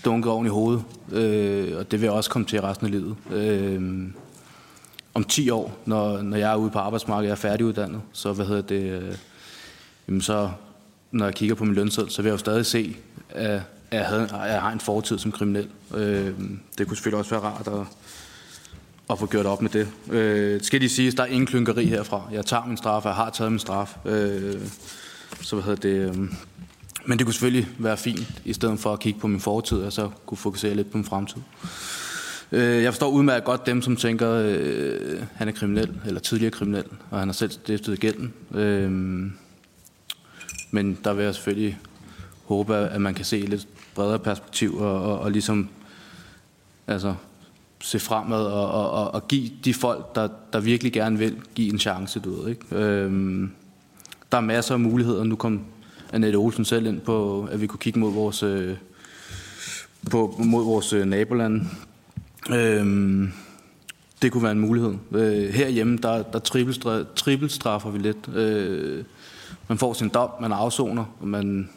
[0.06, 0.84] dunket oven i hovedet.
[1.12, 3.16] Øh, og det vil jeg også komme til resten af livet.
[3.32, 4.10] Øh,
[5.14, 8.46] om 10 år, når, når jeg er ude på arbejdsmarkedet, jeg er færdiguddannet, så hvad
[8.46, 9.16] hedder det, øh,
[10.08, 10.50] jamen så
[11.12, 12.96] når jeg kigger på min lønseddel, så vil jeg jo stadig se,
[13.30, 15.68] at jeg, havde, at jeg har en fortid som kriminel.
[15.96, 16.34] Øh,
[16.78, 17.88] det kunne selvfølgelig også være rart at,
[19.10, 19.88] at få gjort op med det.
[20.12, 22.22] Øh, skal de sige, at der er ingen klynkeri herfra.
[22.32, 23.98] Jeg tager min straf, jeg har taget min straf.
[24.06, 24.62] Øh,
[25.42, 26.18] så hvad hedder det...
[26.18, 26.30] Øh,
[27.06, 29.94] men det kunne selvfølgelig være fint, i stedet for at kigge på min fortid, og
[29.94, 31.42] så kunne fokusere lidt på min fremtid.
[32.52, 36.84] Øh, jeg forstår udmærket godt dem, som tænker, øh, han er kriminel, eller tidligere kriminel,
[37.10, 38.34] og han har selv stiftet gælden.
[38.56, 38.92] Øh,
[40.72, 41.80] men der vil jeg selvfølgelig
[42.46, 45.70] håbe, at man kan se et lidt bredere perspektiv, og, og, og ligesom
[46.88, 47.16] altså,
[47.82, 51.74] se fremad, og, og, og, og give de folk, der, der virkelig gerne vil, give
[51.74, 52.76] en chance, du ved, ikke?
[52.76, 53.50] Øh,
[54.32, 55.24] der er masser af muligheder.
[55.24, 55.62] Nu kom
[56.14, 58.78] Annette Olsen selv ind på, at vi kunne kigge mod vores, øh,
[60.12, 61.62] på, mod vores øh, naboland.
[62.50, 63.32] Øhm,
[64.22, 64.94] det kunne være en mulighed.
[65.12, 66.40] Øh, herhjemme, der, der
[67.16, 68.36] trippelstraffer vi lidt.
[68.36, 69.04] Øh,
[69.68, 71.70] man får sin dom, man afsoner, og man,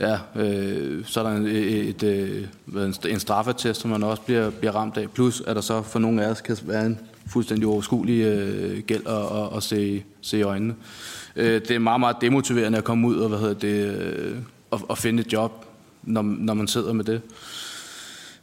[0.00, 4.50] ja, øh, så er der et, et, et, øh, en straffetest, som man også bliver,
[4.50, 5.10] bliver ramt af.
[5.10, 9.06] Plus at der så for nogle af os kan være en fuldstændig overskuelig øh, gæld
[9.06, 10.74] at, at, at se, se i øjnene.
[10.74, 14.36] Øh, øh, det er meget, meget demotiverende at komme ud og, hvad hedder det, øh,
[14.70, 15.64] og, og finde et job,
[16.02, 17.20] når, når man sidder med det.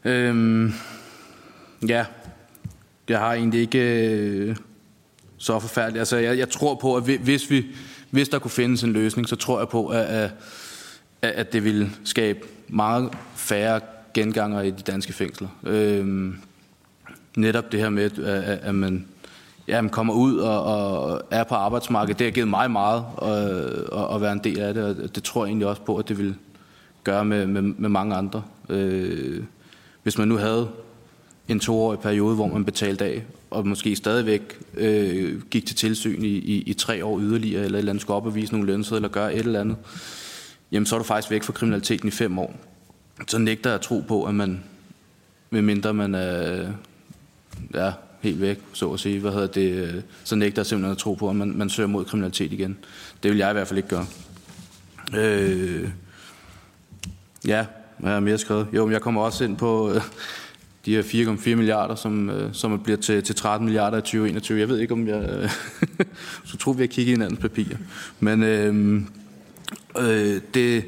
[0.06, 0.72] Øh,
[1.88, 2.06] Ja,
[3.10, 4.56] jeg har egentlig ikke øh,
[5.38, 6.00] så forfærdeligt.
[6.00, 7.66] Altså, jeg, jeg tror på, at hvis, vi,
[8.10, 10.32] hvis der kunne findes en løsning, så tror jeg på, at, at,
[11.22, 13.80] at det ville skabe meget færre
[14.14, 15.48] genganger i de danske fængsler.
[15.64, 16.36] Øhm,
[17.36, 19.06] netop det her med, at, at man,
[19.70, 24.16] jamen, kommer ud og, og er på arbejdsmarkedet, det har givet mig meget øh, at,
[24.16, 26.18] at være en del af det, og det tror jeg egentlig også på, at det
[26.18, 26.36] vil
[27.04, 28.44] gøre med, med, med mange andre.
[28.70, 29.44] Øh,
[30.04, 30.70] hvis man nu havde
[31.48, 36.28] en toårig periode, hvor man betalte af, og måske stadigvæk øh, gik til tilsyn i,
[36.28, 38.98] i, i tre år yderligere, eller et eller andet skulle op og vise nogle lønsedler,
[38.98, 39.78] eller gøre et eller andet,
[40.72, 42.56] jamen så er du faktisk væk fra kriminaliteten i fem år.
[43.28, 44.64] Så nægter jeg at tro på, at man,
[45.50, 46.68] medmindre man er
[47.74, 51.14] ja, helt væk, så at sige, hvad hedder det, så nægter jeg simpelthen at tro
[51.14, 52.78] på, at man, man søger mod kriminalitet igen.
[53.24, 54.06] Det vil jeg i hvert fald ikke gøre.
[55.18, 55.90] Øh,
[57.46, 57.66] ja,
[57.98, 58.68] hvad har jeg mere skrevet?
[58.74, 60.02] Jo, men jeg kommer også ind på, øh,
[60.86, 64.60] de her 4,4 milliarder, som, øh, som bliver til, til 13 milliarder i 2021.
[64.60, 65.30] Jeg ved ikke, om jeg...
[65.30, 65.50] Øh,
[66.50, 67.78] så tror vi har kigget i hinandens papirer.
[68.20, 69.02] Men øh,
[70.00, 70.86] øh, det,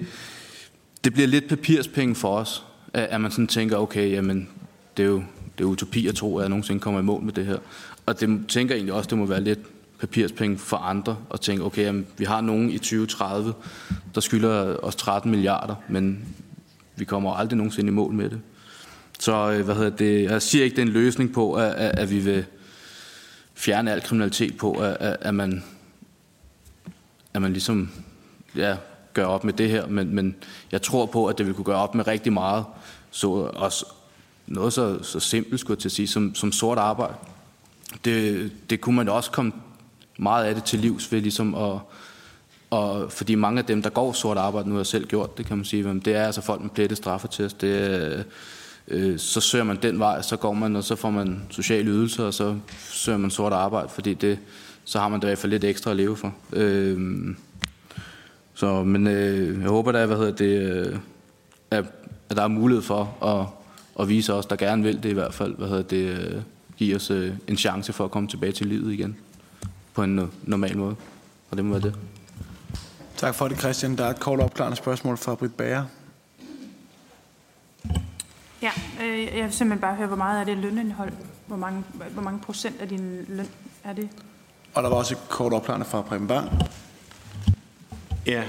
[1.04, 2.64] det bliver lidt papirspenge for os,
[2.94, 4.50] at, at man sådan tænker, okay, jamen,
[4.98, 5.24] det er jo
[5.58, 7.58] det er utopi at tro, at jeg nogensinde kommer i mål med det her.
[8.06, 9.60] Og det tænker jeg egentlig også, det må være lidt
[10.00, 13.54] papirspenge for andre, og tænke, okay, jamen, vi har nogen i 2030,
[14.16, 16.26] der skylder os 13 milliarder, men
[16.96, 18.42] vi kommer aldrig nogensinde i mål med det.
[19.20, 22.00] Så øh, hvad hedder det, jeg siger ikke, det er en løsning på, at, at,
[22.00, 22.46] at vi vil
[23.56, 25.64] fjerne al kriminalitet på, at, at, man,
[27.34, 27.92] at man ligesom
[28.56, 28.76] ja,
[29.14, 30.36] gør op med det her, men, men
[30.72, 32.66] jeg tror på, at det vil kunne gøre op med rigtig meget.
[33.12, 33.86] Så også
[34.54, 37.14] noget så, så simpelt, skulle jeg til at sige, som, som sort arbejde.
[38.06, 39.52] Det, det kunne man også komme
[40.18, 41.80] meget af det til livs ved ligesom at,
[42.70, 45.46] og fordi mange af dem, der går sort arbejde, nu har jeg selv gjort det,
[45.46, 48.24] kan man sige, det er altså folk med plette straffetest, det er
[48.88, 52.24] øh, så søger man den vej, så går man, og så får man sociale ydelser,
[52.24, 54.40] og så søger man sort arbejde, fordi det,
[54.84, 56.34] så har man da i hvert fald lidt ekstra at leve for.
[56.54, 57.36] Øh,
[58.54, 60.98] så, men øh, jeg håber da, hvad hedder det, øh,
[61.72, 61.86] at,
[62.30, 63.61] at der er mulighed for at,
[64.00, 66.42] at vise os, der gerne vil det i hvert fald, hvad hedder det, øh,
[66.78, 69.18] give os øh, en chance for at komme tilbage til livet igen
[69.94, 70.96] på en normal måde.
[71.52, 71.96] Og det må være det.
[73.18, 73.98] Tak for det, Christian.
[73.98, 75.84] Der er et kort opklarende spørgsmål fra Britt Bager.
[78.62, 78.72] Ja,
[79.04, 81.12] øh, jeg vil simpelthen bare høre, hvor meget er det lønindhold?
[81.48, 81.84] Hvor mange,
[82.14, 83.48] hvor mange procent af din løn
[83.84, 84.10] er det?
[84.74, 86.50] Og der var også et kort opklarende fra Preben Bang.
[88.26, 88.44] Ja,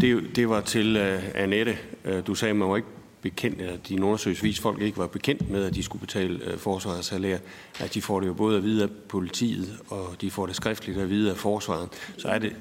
[0.00, 1.78] det, det var til uh, Annette.
[2.26, 2.88] Du sagde, at man må ikke
[3.22, 7.06] bekendt, eller de undersøgelsesvis folk ikke var bekendt med, at de skulle betale øh, forsvarets
[7.06, 7.38] salær,
[7.80, 10.98] at de får det jo både at vide af politiet, og de får det skriftligt
[10.98, 12.56] at vide af forsvaret, så er det,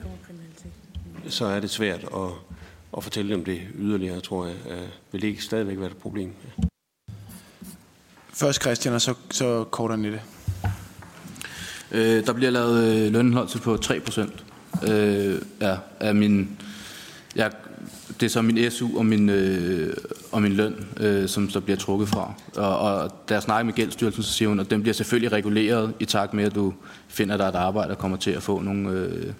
[1.27, 2.31] så er det svært at,
[2.97, 4.55] at fortælle dem det yderligere, tror jeg.
[4.69, 6.33] Øh, vil det ikke stadigvæk være et problem?
[8.33, 10.21] Først Christian, og så, så kort Annette.
[11.91, 14.45] Øh, der bliver lavet øh, lønholdelse på 3 procent
[14.89, 16.57] øh, ja, af min...
[17.35, 17.51] Jeg,
[18.19, 19.93] det er så min SU og min, øh,
[20.31, 22.33] og min løn, øh, som så bliver trukket fra.
[22.55, 25.93] Og, og da jeg snakker med Gældsstyrelsen, så siger hun, at den bliver selvfølgelig reguleret
[25.99, 26.73] i takt med, at du
[27.07, 29.33] finder dig et arbejde og kommer til at få nogle, øh,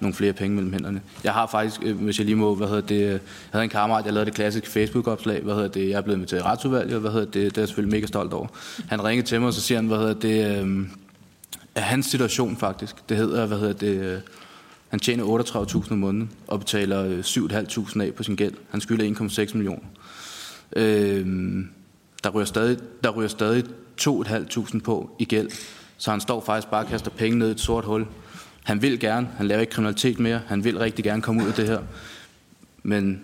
[0.00, 1.00] nogle flere penge mellem hænderne.
[1.24, 3.20] Jeg har faktisk, øh, hvis jeg lige må, hvad hedder det, øh, jeg
[3.52, 6.26] havde en kammerat, jeg lavede det klassiske Facebook-opslag, hvad hedder det, jeg er blevet med
[6.26, 8.46] til retsudvalget, hvad hedder det, det er jeg selvfølgelig mega stolt over.
[8.88, 10.86] Han ringede til mig, og så siger han, hvad hedder det, øh,
[11.74, 14.18] er hans situation faktisk, det hedder, hvad hedder det, øh,
[14.92, 18.54] han tjener 38.000 om måneden og betaler øh, 7.500 af på sin gæld.
[18.70, 19.86] Han skylder 1,6 millioner.
[20.76, 21.26] Øh,
[22.24, 23.64] der ryger stadig, der ryger stadig
[24.00, 25.50] 2.500 på i gæld,
[25.98, 28.06] så han står faktisk bare og kaster penge ned i et sort hul.
[28.62, 31.54] Han vil gerne, han laver ikke kriminalitet mere, han vil rigtig gerne komme ud af
[31.54, 31.80] det her,
[32.82, 33.22] men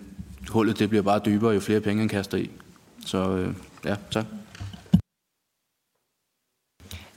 [0.49, 2.49] hullet det bliver bare dybere, jo flere penge han kaster i.
[3.05, 3.53] Så øh,
[3.85, 4.25] ja, tak.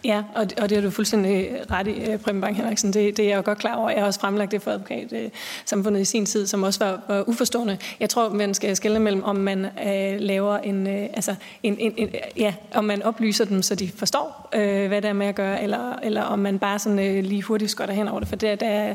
[0.05, 2.93] Ja, og, og det har du fuldstændig ret i, øh, Preben Bang Henriksen.
[2.93, 3.91] Det, det er jeg jo godt klar over.
[3.91, 7.29] Jeg har også fremlagt det for advokatsamfundet øh, i sin tid, som også var, var
[7.29, 7.79] uforstående.
[8.01, 11.95] Jeg tror, man skal skille mellem, om man øh, laver en, øh, altså en, en,
[11.97, 15.35] en, ja, om man oplyser dem, så de forstår, øh, hvad det er med at
[15.35, 18.29] gøre, eller, eller om man bare sådan øh, lige hurtigt skotter hen over det.
[18.29, 18.95] For der, der,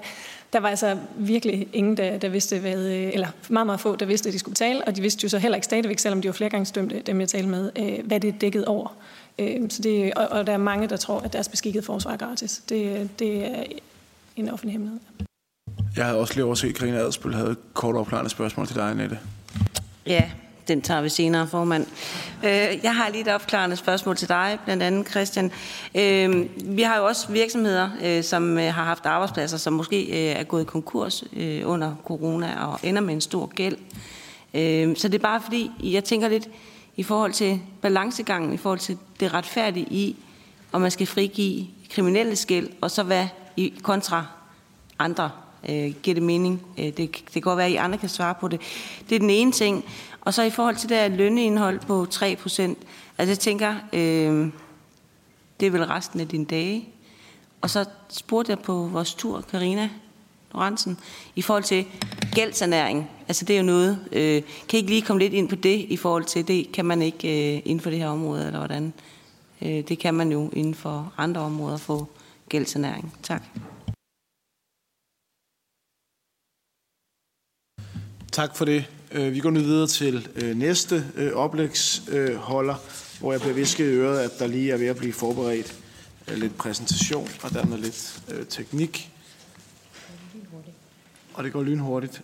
[0.54, 4.06] der var altså virkelig ingen, der, der vidste, hvad, øh, eller meget, meget få, der
[4.06, 6.28] vidste, at de skulle tale, og de vidste jo så heller ikke stadigvæk, selvom de
[6.28, 8.88] var flergangsdømte, dem jeg talte med, øh, hvad det dækkede over.
[9.40, 12.18] Øh, så det, og, og der er mange, der tror, at deres beskikket forsvar er
[12.18, 12.62] gratis.
[12.70, 13.64] Det, det er
[14.36, 15.00] en offentlig hemmelighed.
[15.96, 18.90] Jeg havde også lige overset, at Karina Adsbøl havde et kort opklarende spørgsmål til dig,
[18.90, 19.20] Annette.
[20.06, 20.24] Ja,
[20.68, 21.86] den tager vi senere, formand.
[22.44, 25.52] Øh, jeg har lige et opklarende spørgsmål til dig, blandt andet Christian.
[25.96, 30.68] Øh, vi har jo også virksomheder, øh, som har haft arbejdspladser, som måske er gået
[30.68, 31.24] konkurs
[31.64, 33.78] under corona og ender med en stor gæld.
[34.96, 36.50] Så det er bare fordi, jeg tænker lidt,
[36.98, 40.16] i forhold til balancegangen, i forhold til det retfærdige i,
[40.72, 43.28] om man skal frigive kriminelle skæld, og så hvad
[43.58, 44.26] i kontra
[45.00, 45.32] andre.
[45.70, 46.62] Øh, giver det mening?
[46.78, 48.62] Øh, det, det kan godt være, at I andre kan svare på det.
[49.10, 49.86] Det er den ene ting.
[50.22, 52.62] Og så i forhold til det her lønneindhold på 3%,
[53.18, 54.50] altså jeg tænker, øh,
[55.60, 56.90] det er vel resten af dine dage.
[57.62, 59.90] Og så spurgte jeg på vores tur, Karina
[60.58, 60.98] Lorentzen,
[61.36, 61.86] i forhold til
[62.32, 63.10] gældsernæring.
[63.28, 64.00] Altså det er jo noget.
[64.12, 66.72] Øh, kan I ikke lige komme lidt ind på det i forhold til det?
[66.72, 68.94] Kan man ikke øh, inden for det her område, eller hvordan?
[69.62, 72.08] Øh, det kan man jo inden for andre områder få
[72.50, 73.14] gældsernæring.
[73.24, 73.44] Tak.
[78.32, 78.86] Tak for det.
[79.12, 82.76] Øh, vi går nu videre til øh, næste øh, oplægsholder,
[83.20, 85.76] hvor jeg bliver visket i øret, at der lige er ved at blive forberedt
[86.28, 89.12] lidt præsentation og dermed lidt teknik
[91.38, 92.22] og det går lynhurtigt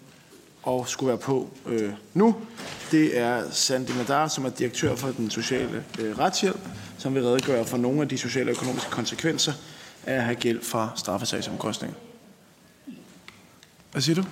[0.64, 2.36] og skulle være på øh, nu.
[2.92, 6.60] Det er Sandy Madar, som er direktør for den sociale øh, retshjælp,
[6.98, 9.54] som vil redegøre for nogle af de sociale og økonomiske konsekvenser
[10.04, 11.98] af at have gæld fra straffesagsomkostninger.
[13.92, 14.24] Hvad siger du?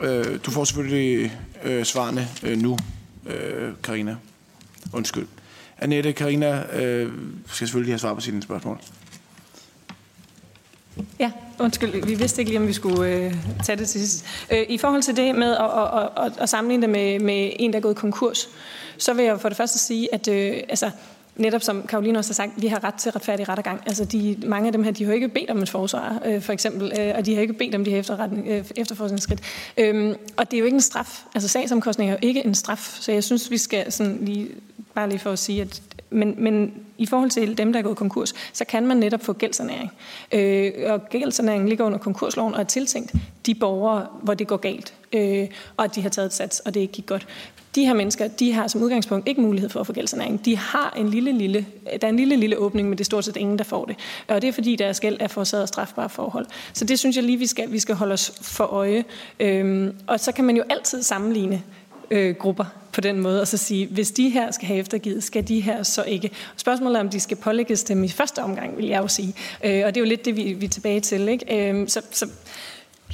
[0.00, 2.78] Øh, du får selvfølgelig øh, svarene øh, nu,
[3.26, 4.16] øh, Karina.
[4.92, 5.26] Undskyld.
[5.78, 7.12] Annette, Karina øh,
[7.46, 8.80] skal selvfølgelig have svar på sine spørgsmål.
[11.20, 11.30] Ja,
[11.60, 13.34] undskyld, vi vidste ikke lige, om vi skulle øh,
[13.64, 14.24] tage det til sidst.
[14.52, 17.72] Øh, I forhold til det med at, at, at, at sammenligne det med, med en,
[17.72, 18.48] der er gået konkurs,
[18.98, 20.90] så vil jeg for det første sige, at øh, altså,
[21.36, 23.80] netop som Karoline også har sagt, vi har ret til retfærdig rettergang.
[23.86, 26.52] Altså de, mange af dem her, de har ikke bedt om et forsvar, øh, for
[26.52, 29.40] eksempel, øh, og de har ikke bedt om de her øh, efterforskningsskridt.
[29.76, 31.22] Øhm, og det er jo ikke en straf.
[31.34, 34.48] Altså sagsomkostning er jo ikke en straf, så jeg synes, vi skal sådan lige,
[34.94, 35.82] bare lige for at sige, at
[36.12, 39.32] men, men i forhold til dem, der er gået konkurs, så kan man netop få
[39.32, 39.92] gældssanering.
[40.32, 43.14] Øh, og gældssaneringen ligger under konkursloven og er tiltænkt
[43.46, 46.74] de borgere, hvor det går galt, øh, og at de har taget et sats, og
[46.74, 47.26] det ikke gik godt.
[47.74, 50.44] De her mennesker, de har som udgangspunkt ikke mulighed for at få gældssanering.
[50.44, 51.66] De har en lille, lille,
[52.00, 53.96] der er en lille, lille åbning, men det er stort set ingen, der får det.
[54.28, 56.46] Og det er fordi, deres gæld er forårsaget af strafbare forhold.
[56.72, 59.04] Så det synes jeg lige, vi skal, vi skal holde os for øje.
[59.40, 61.62] Øhm, og så kan man jo altid sammenligne
[62.12, 65.48] øh, grupper på den måde, og så sige, hvis de her skal have eftergivet, skal
[65.48, 66.30] de her så ikke.
[66.56, 69.34] Spørgsmålet er, om de skal pålægges dem i første omgang, vil jeg jo sige.
[69.64, 71.28] Øh, og det er jo lidt det, vi, vi er tilbage til.
[71.28, 71.70] Ikke?
[71.70, 72.28] Øh, så, så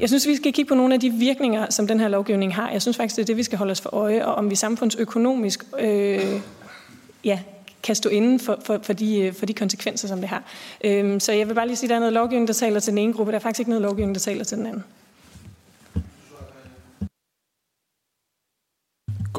[0.00, 2.70] jeg synes, vi skal kigge på nogle af de virkninger, som den her lovgivning har.
[2.70, 4.54] Jeg synes faktisk, det er det, vi skal holde os for øje, og om vi
[4.54, 6.40] samfundsøkonomisk øh,
[7.24, 7.38] ja,
[7.82, 10.42] kan stå inden for, for, for, de, øh, for de konsekvenser, som det har.
[10.84, 12.90] Øh, så jeg vil bare lige sige, at der er noget lovgivning, der taler til
[12.90, 14.84] den ene gruppe, der er faktisk ikke noget lovgivning, der taler til den anden.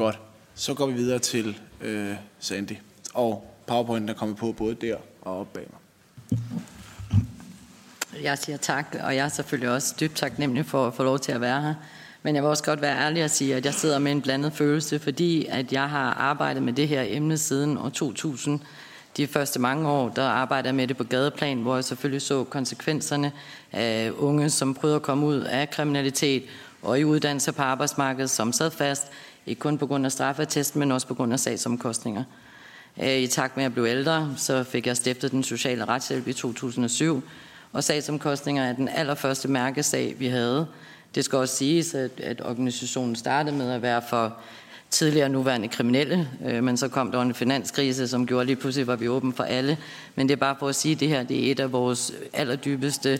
[0.00, 0.18] Godt.
[0.54, 2.72] Så går vi videre til øh, Sandy.
[3.14, 6.40] Og PowerPoint er kommet på både der og op bag mig.
[8.22, 11.32] Jeg siger tak, og jeg er selvfølgelig også dybt taknemmelig for at få lov til
[11.32, 11.74] at være her.
[12.22, 14.52] Men jeg vil også godt være ærlig og sige, at jeg sidder med en blandet
[14.52, 18.60] følelse, fordi at jeg har arbejdet med det her emne siden år 2000.
[19.16, 22.44] De første mange år, der arbejdede jeg med det på gadeplan, hvor jeg selvfølgelig så
[22.44, 23.32] konsekvenserne
[23.72, 26.42] af unge, som prøvede at komme ud af kriminalitet
[26.82, 29.06] og i uddannelse på arbejdsmarkedet, som sad fast,
[29.50, 32.24] ikke kun på grund af straffetesten, men også på grund af sagsomkostninger.
[33.02, 36.28] Øh, I takt med at jeg blev ældre, så fik jeg stiftet den sociale retshjælp
[36.28, 37.22] i 2007,
[37.72, 40.66] og sagsomkostninger er den allerførste mærkesag, vi havde.
[41.14, 44.36] Det skal også siges, at, at organisationen startede med at være for
[44.90, 48.96] tidligere nuværende kriminelle, øh, men så kom der en finanskrise, som gjorde lige pludselig, var
[48.96, 49.78] vi åben for alle.
[50.14, 52.12] Men det er bare for at sige, at det her det er et af vores
[52.32, 53.18] allerdybeste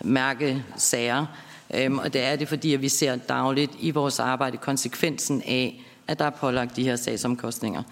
[0.00, 1.26] mærkesager.
[1.72, 5.84] Øhm, og det er det, fordi at vi ser dagligt i vores arbejde konsekvensen af,
[6.08, 7.82] at der er pålagt de her sagsomkostninger.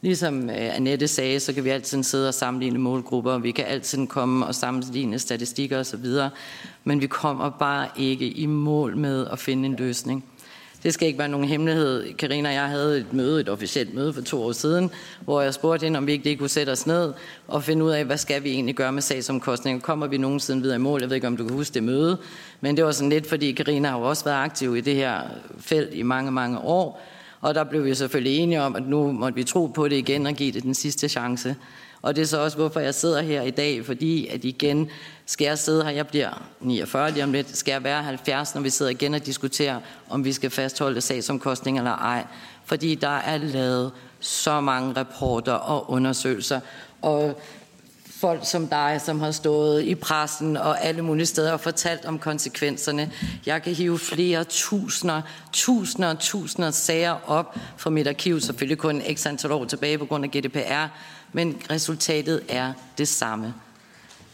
[0.00, 4.06] Ligesom øh, Annette sagde, så kan vi altid sidde og sammenligne målgrupper, vi kan altid
[4.06, 6.06] komme og sammenligne statistikker osv.,
[6.84, 10.24] men vi kommer bare ikke i mål med at finde en løsning.
[10.84, 12.14] Det skal ikke være nogen hemmelighed.
[12.14, 15.54] Karina og jeg havde et møde, et officielt møde for to år siden, hvor jeg
[15.54, 17.12] spurgte hende, om vi ikke lige kunne sætte os ned
[17.48, 19.80] og finde ud af, hvad skal vi egentlig gøre med sagsomkostninger.
[19.80, 21.00] Kommer vi nogensinde videre i mål?
[21.00, 22.18] Jeg ved ikke, om du kan huske det møde,
[22.60, 25.20] men det var sådan lidt, fordi Karina har jo også været aktiv i det her
[25.58, 27.00] felt i mange, mange år.
[27.40, 30.26] Og der blev vi selvfølgelig enige om, at nu måtte vi tro på det igen
[30.26, 31.56] og give det den sidste chance.
[32.04, 34.90] Og det er så også, hvorfor jeg sidder her i dag, fordi at igen
[35.26, 38.62] skal jeg sidde her, jeg bliver 49 lige om lidt, skal jeg være 70, når
[38.62, 39.80] vi sidder igen og diskuterer,
[40.10, 42.26] om vi skal fastholde sagsomkostninger eller ej.
[42.64, 46.60] Fordi der er lavet så mange rapporter og undersøgelser,
[47.02, 47.40] og
[48.20, 52.18] folk som dig, som har stået i pressen og alle mulige steder og fortalt om
[52.18, 53.12] konsekvenserne.
[53.46, 59.02] Jeg kan hive flere tusinder, tusinder og tusinder sager op fra mit arkiv, selvfølgelig kun
[59.14, 60.88] x antal år tilbage på grund af GDPR,
[61.34, 63.54] men resultatet er det samme.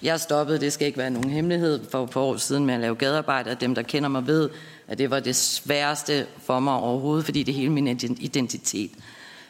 [0.03, 2.80] Jeg stoppede, det skal ikke være nogen hemmelighed, for et par år siden med at
[2.80, 4.51] lave gadearbejde, og dem, der kender mig, ved,
[4.88, 7.86] at det var det sværeste for mig overhovedet, fordi det hele min
[8.20, 8.90] identitet.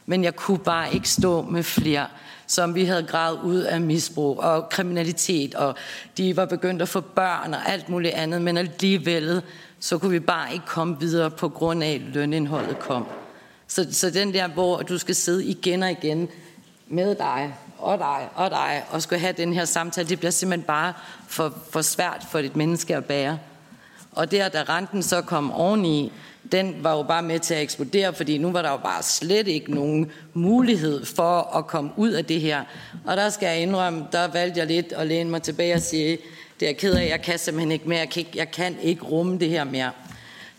[0.07, 2.07] Men jeg kunne bare ikke stå med flere,
[2.47, 5.75] som vi havde gravet ud af misbrug og kriminalitet, og
[6.17, 9.43] de var begyndt at få børn og alt muligt andet, men alligevel
[9.81, 13.07] så kunne vi bare ikke komme videre på grund af, at lønindholdet kom.
[13.67, 16.29] Så, så den der, hvor du skal sidde igen og igen
[16.91, 20.67] med dig og dig og dig, og skulle have den her samtale, det bliver simpelthen
[20.67, 20.93] bare
[21.29, 23.39] for, for svært for et menneske at bære.
[24.13, 26.13] Og der, da renten så kom oveni,
[26.53, 29.49] den var jo bare med til at eksplodere, fordi nu var der jo bare slet
[29.49, 32.65] ikke nogen mulighed for at komme ud af det her.
[33.07, 36.19] Og der skal jeg indrømme, der valgte jeg lidt at læne mig tilbage og sige,
[36.61, 38.77] det er jeg ked af, jeg kan simpelthen ikke mere, jeg kan ikke, jeg kan
[38.83, 39.91] ikke rumme det her mere.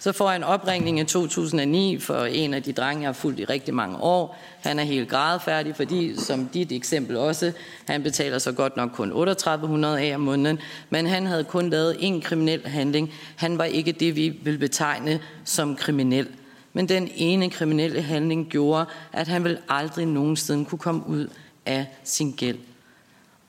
[0.01, 3.39] Så får jeg en opringning i 2009 for en af de drenge, jeg har fulgt
[3.39, 4.37] i rigtig mange år.
[4.59, 7.51] Han er helt gradfærdig, fordi, som dit eksempel også,
[7.85, 11.95] han betaler så godt nok kun 3800 af om måneden, men han havde kun lavet
[11.99, 13.13] en kriminel handling.
[13.35, 16.27] Han var ikke det, vi vil betegne som kriminel.
[16.73, 21.27] Men den ene kriminelle handling gjorde, at han vil aldrig nogensinde kunne komme ud
[21.65, 22.57] af sin gæld.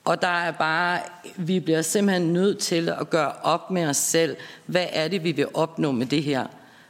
[0.05, 0.99] Og der er bare,
[1.35, 4.35] vi bliver simpelthen nødt til at gøre op med os selv,
[4.65, 6.45] hvad er det, vi vil opnå med det her.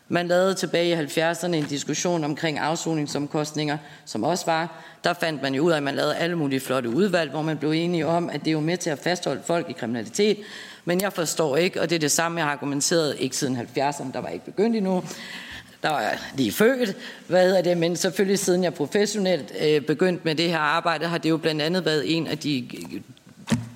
[0.08, 4.84] Man lavede tilbage i 70'erne en diskussion omkring afsoningsomkostninger, som også var.
[5.04, 7.58] Der fandt man jo ud af, at man lavede alle mulige flotte udvalg, hvor man
[7.58, 10.38] blev enige om, at det er jo med til at fastholde folk i kriminalitet.
[10.86, 14.14] Men jeg forstår ikke, og det er det samme, jeg har argumenteret, ikke siden 70'erne,
[14.14, 15.04] der var ikke begyndt endnu,
[15.84, 16.96] der er lige født,
[17.28, 21.18] hvad hedder det, men selvfølgelig siden jeg professionelt øh, begyndt med det her arbejde, har
[21.18, 23.02] det jo blandt andet været en af de øh,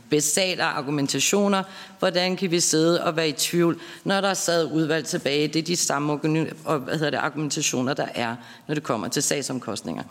[0.10, 1.64] basale argumentationer,
[2.00, 5.48] hvordan kan vi sidde og være i tvivl, når der er sad udvalg tilbage.
[5.48, 6.14] Det er de samme
[6.66, 8.36] og, hvad hedder det, argumentationer, der er,
[8.68, 10.04] når det kommer til sagsomkostninger.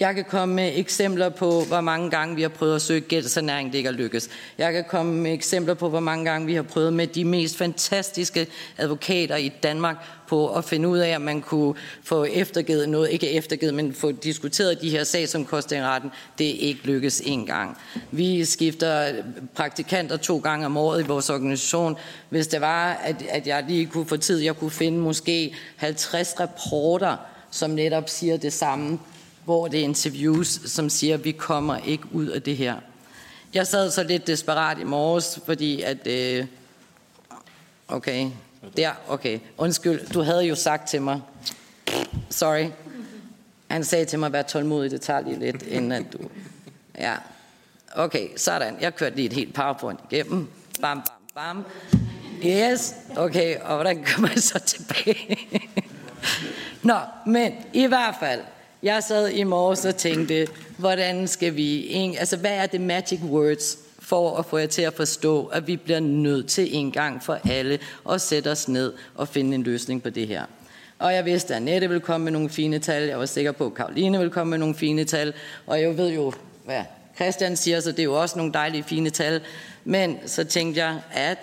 [0.00, 3.72] Jeg kan komme med eksempler på, hvor mange gange vi har prøvet at søge gældsernæring,
[3.72, 4.30] det ikke har lykkes.
[4.58, 7.56] Jeg kan komme med eksempler på, hvor mange gange vi har prøvet med de mest
[7.56, 8.46] fantastiske
[8.78, 13.30] advokater i Danmark på at finde ud af, om man kunne få eftergivet noget, ikke
[13.30, 16.10] eftergivet, men få diskuteret de her sagsomkostninger retten.
[16.38, 17.78] Det er ikke lykkes en gang.
[18.10, 19.12] Vi skifter
[19.54, 21.96] praktikanter to gange om året i vores organisation.
[22.28, 26.40] Hvis det var, at, at jeg lige kunne få tid, jeg kunne finde måske 50
[26.40, 27.16] rapporter,
[27.50, 28.98] som netop siger det samme
[29.44, 32.76] hvor det er interviews, som siger, at vi kommer ikke ud af det her.
[33.54, 36.06] Jeg sad så lidt desperat i morges, fordi at...
[36.06, 36.46] Øh,
[37.88, 38.30] okay,
[38.76, 39.38] der, okay.
[39.58, 41.20] Undskyld, du havde jo sagt til mig...
[42.30, 42.66] Sorry.
[43.68, 46.18] Han sagde til mig, vær tålmodig, det tager lige lidt, inden at du...
[46.98, 47.14] Ja.
[47.96, 48.76] Okay, sådan.
[48.80, 50.48] Jeg kørte lige et helt powerpoint igennem.
[50.80, 51.02] Bam,
[51.34, 51.64] bam, bam.
[52.46, 55.38] Yes, okay, og hvordan kommer jeg så tilbage?
[56.82, 58.40] Nå, men i hvert fald,
[58.84, 63.78] jeg sad i morges og tænkte, hvordan skal vi, altså hvad er det magic words
[63.98, 67.38] for at få jer til at forstå, at vi bliver nødt til en gang for
[67.50, 67.78] alle
[68.10, 70.44] at sætte os ned og finde en løsning på det her.
[70.98, 73.02] Og jeg vidste, at Annette ville komme med nogle fine tal.
[73.02, 75.32] Jeg var sikker på, at Karoline ville komme med nogle fine tal.
[75.66, 76.32] Og jeg ved jo,
[76.64, 76.82] hvad
[77.16, 79.40] Christian siger, så det er jo også nogle dejlige fine tal.
[79.84, 81.38] Men så tænkte jeg, at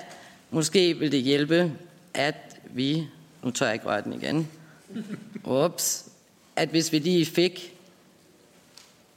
[0.51, 1.71] måske ville det hjælpe,
[2.13, 2.35] at
[2.65, 3.07] vi,
[3.43, 4.47] nu tør jeg ikke røre den igen,
[5.43, 6.10] ups,
[6.61, 7.73] at hvis vi lige fik,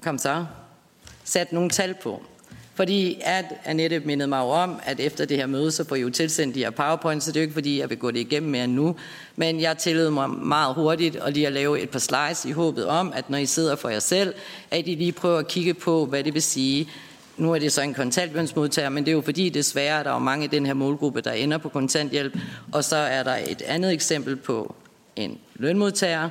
[0.02, 0.46] kom så,
[1.24, 2.22] sat nogle tal på.
[2.74, 6.10] Fordi at Annette mindede mig om, at efter det her møde, så får I jo
[6.10, 8.50] tilsendt de her PowerPoint, så det er jo ikke fordi, jeg vil gå det igennem
[8.50, 8.96] mere nu.
[9.36, 12.86] Men jeg tillod mig meget hurtigt at lige at lave et par slides i håbet
[12.86, 14.34] om, at når I sidder for jer selv,
[14.70, 16.88] at I lige prøver at kigge på, hvad det vil sige.
[17.36, 20.44] Nu er det så en kontanthjælpsmodtager, men det er jo fordi desværre, der er mange
[20.44, 22.36] i den her målgruppe, der ender på kontanthjælp.
[22.72, 24.74] Og så er der et andet eksempel på
[25.16, 26.30] en lønmodtager,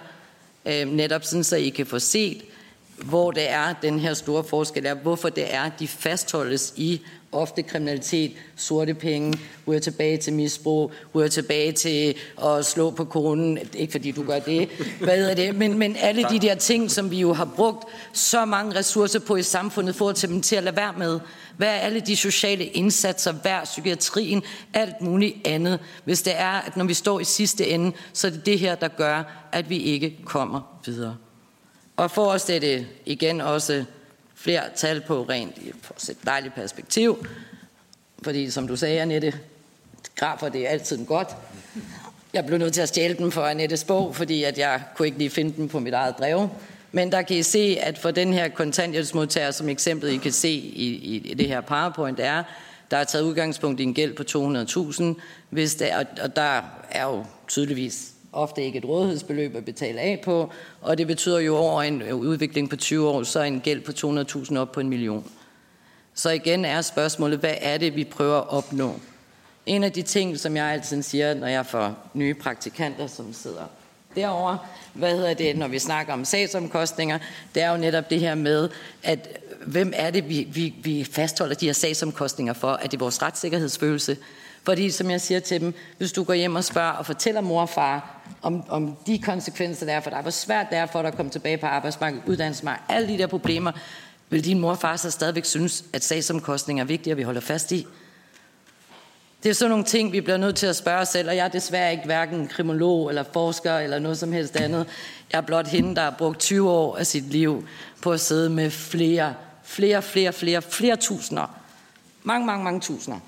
[0.66, 2.42] øh, netop sådan, så I kan få set,
[2.98, 7.02] hvor det er den her store forskel er, hvorfor det er, de fastholdes i
[7.34, 13.60] ofte kriminalitet, sorte penge, ryger tilbage til misbrug, ryger tilbage til at slå på konen,
[13.74, 14.70] ikke fordi du gør det,
[15.00, 18.46] hvad er det, men, men alle de der ting, som vi jo har brugt så
[18.46, 21.20] mange ressourcer på i samfundet for at til dem til at lade være med.
[21.58, 26.78] Hvad er alle de sociale indsatser, hver psykiatrien, alt muligt andet, hvis det er, at
[26.78, 29.78] når vi står i sidste ende, så er det det her, der gør, at vi
[29.78, 31.16] ikke kommer videre.
[31.96, 33.86] Og for at sætte igen også
[34.44, 37.26] flere tal på rent i et dejligt perspektiv,
[38.24, 39.34] fordi som du sagde, Annette,
[40.16, 41.28] grafer det er altid godt.
[42.34, 45.18] Jeg blev nødt til at stjæle dem for Annettes bog, fordi at jeg kunne ikke
[45.18, 46.50] lige finde dem på mit eget brev.
[46.92, 50.50] Men der kan I se, at for den her kontanthjælpsmodtager, som eksemplet I kan se
[50.50, 52.44] i, i det her PowerPoint er,
[52.92, 54.24] der er taget udgangspunkt i en gæld på
[55.18, 60.22] 200.000, hvis der, og der er jo tydeligvis ofte ikke et rådighedsbeløb at betale af
[60.26, 60.50] på,
[60.82, 63.92] og det betyder jo over en øh, udvikling på 20 år, så en gæld på
[64.46, 65.32] 200.000 op på en million.
[66.14, 69.00] Så igen er spørgsmålet, hvad er det, vi prøver at opnå?
[69.66, 73.64] En af de ting, som jeg altid siger, når jeg får nye praktikanter, som sidder
[74.16, 74.58] derovre,
[74.94, 77.20] hvad hedder det, når vi snakker om sagsomkostninger,
[77.56, 78.70] det er jo netop det her med,
[79.04, 82.80] at hvem er det, vi, vi, vi fastholder de her sagsomkostninger for?
[82.84, 84.18] Er det vores retssikkerhedsfølelse?
[84.66, 87.62] Fordi, som jeg siger til dem, hvis du går hjem og spørger og fortæller mor
[87.62, 91.02] og far om, om de konsekvenser, der er for dig, hvor svært det er for
[91.02, 93.72] dig at komme tilbage på arbejdsmarkedet, uddannelsesmarkedet, alle de der problemer,
[94.30, 97.42] vil din mor og far så stadigvæk synes, at sagsomkostninger er vigtige, og vi holder
[97.42, 97.88] fast i?
[99.44, 101.46] Det er sådan nogle ting, vi bliver nødt til at spørge os selv, og jeg
[101.46, 104.88] er desværre ikke hverken kriminolog eller forsker eller noget som helst andet.
[105.32, 107.68] Jeg er blot hende, der har brugt 20 år af sit liv
[108.02, 109.34] på at sidde med flere,
[109.64, 111.60] flere, flere, flere, flere tusinder.
[112.24, 113.20] Mange, mange, mange tusinder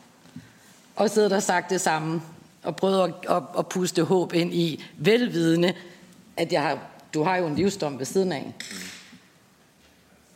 [0.96, 2.22] og siddet og sagt det samme,
[2.64, 5.74] og prøvet at, at, at puste håb ind i, velvidende,
[6.38, 6.80] at jeg har,
[7.14, 8.54] du har jo en livsdom ved siden af.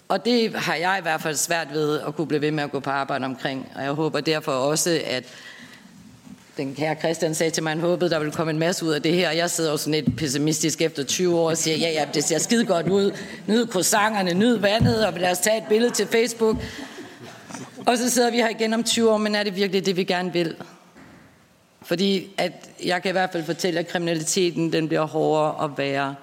[0.08, 2.72] Og det har jeg i hvert fald svært ved at kunne blive ved med at
[2.72, 3.72] gå på arbejde omkring.
[3.76, 5.24] Og jeg håber derfor også, at
[6.58, 8.92] den kære Christian sagde til mig, at han håbede, der ville komme en masse ud
[8.92, 9.32] af det her.
[9.32, 12.40] Jeg sidder også sådan lidt pessimistisk efter 20 år og siger, ja, ja, det ser
[12.40, 13.12] skide godt ud.
[13.48, 16.58] Nyd croissanterne, nyd vandet, og lad os tage et billede til Facebook.
[17.90, 20.04] Og så sidder vi her igen om 20 år, men er det virkelig det, vi
[20.04, 20.56] gerne vil?
[21.82, 26.16] Fordi at jeg kan i hvert fald fortælle, at kriminaliteten den bliver hårdere og værre.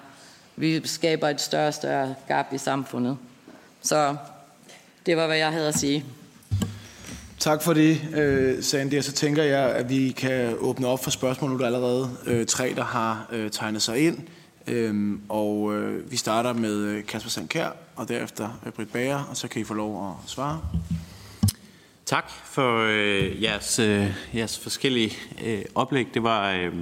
[0.57, 3.19] Vi skaber et større og større gap i samfundet.
[3.83, 4.17] Så
[5.07, 6.05] det var, hvad jeg havde at sige.
[7.39, 9.01] Tak for det, øh, Sandy.
[9.01, 11.51] Så tænker jeg, at vi kan åbne op for spørgsmål.
[11.51, 14.19] Nu er der allerede øh, tre, der har øh, tegnet sig ind.
[14.67, 15.75] Øhm, og
[16.11, 20.11] vi starter med Kasper Sandkær, og derefter Britt Bager, og så kan I få lov
[20.11, 20.61] at svare.
[22.07, 25.13] Tak for øh, jeres, øh, jeres forskellige
[25.45, 26.07] øh, oplæg.
[26.15, 26.73] Det var, øh,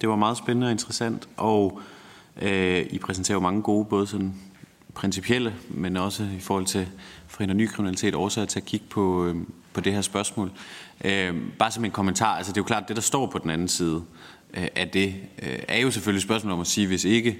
[0.00, 1.80] det var meget spændende og interessant, og
[2.42, 4.34] øh, I præsenterer jo mange gode, både sådan
[4.94, 6.88] principielle, men også i forhold til
[7.26, 9.36] forhindre ny kriminalitet, årsager til at kigge på, øh,
[9.72, 10.50] på det her spørgsmål.
[11.04, 13.50] Øh, bare som en kommentar, altså det er jo klart, det der står på den
[13.50, 14.02] anden side
[14.54, 17.38] øh, af det, øh, er jo selvfølgelig spørgsmål om at sige, hvis ikke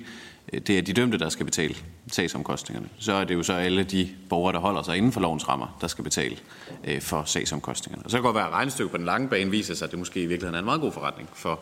[0.52, 1.74] Øh, det er de dømte, der skal betale
[2.12, 2.88] sagsomkostningerne.
[2.98, 5.78] Så er det jo så alle de borgere, der holder sig inden for lovens rammer,
[5.80, 6.36] der skal betale
[6.84, 8.04] øh, for sagsomkostningerne.
[8.04, 9.90] Og så kan det godt være, at regnestykket på den lange bane viser sig, at
[9.90, 11.60] det måske i virkeligheden er en meget god forretning for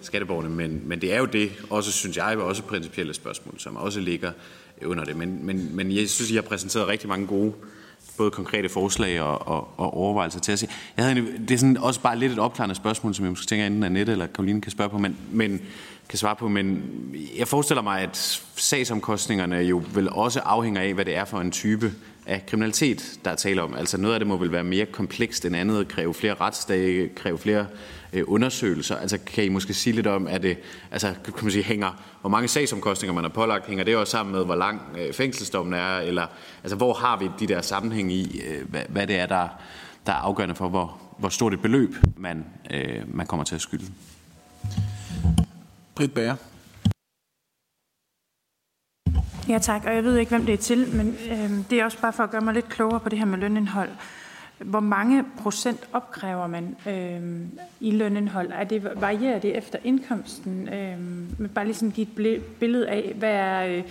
[0.00, 4.00] skatteborgerne, men, men det er jo det, også synes jeg, også principielle spørgsmål, som også
[4.00, 4.32] ligger
[4.84, 5.16] under det.
[5.16, 7.52] Men, men, men jeg synes, I har præsenteret rigtig mange gode
[8.16, 10.68] både konkrete forslag og, og, og overvejelser til at se.
[10.96, 13.46] Jeg havde en, det er sådan også bare lidt et opklarende spørgsmål, som jeg måske
[13.46, 15.60] tænker, enten Annette eller Karoline kan spørge på, men, men
[16.08, 16.82] kan svare på, men
[17.38, 21.50] jeg forestiller mig, at sagsomkostningerne jo vel også afhænger af, hvad det er for en
[21.50, 21.92] type
[22.26, 23.74] af kriminalitet, der er tale om.
[23.74, 27.38] Altså noget af det må vel være mere komplekst end andet, kræve flere retsdage, kræve
[27.38, 27.66] flere
[28.12, 28.96] øh, undersøgelser.
[28.96, 30.58] Altså kan I måske sige lidt om, at det,
[30.90, 34.34] altså kan man sige, hænger, hvor mange sagsomkostninger man har pålagt, hænger det også sammen
[34.34, 36.26] med, hvor lang øh, fængselsdommen er, eller
[36.62, 39.48] altså hvor har vi de der sammenhæng i, øh, hvad, hvad det er, der,
[40.06, 43.60] der er afgørende for, hvor, hvor stort et beløb man, øh, man kommer til at
[43.60, 43.84] skylde.
[45.94, 46.36] Britt Bager.
[49.48, 52.00] Ja tak, og jeg ved ikke, hvem det er til, men øh, det er også
[52.00, 53.90] bare for at gøre mig lidt klogere på det her med lønindhold.
[54.58, 57.46] Hvor mange procent opkræver man øh,
[57.80, 58.50] i lønindhold?
[58.52, 60.68] Er det, varierer det efter indkomsten?
[60.68, 60.98] Øh,
[61.38, 63.84] men bare lige sådan give et billede af, hvad er øh,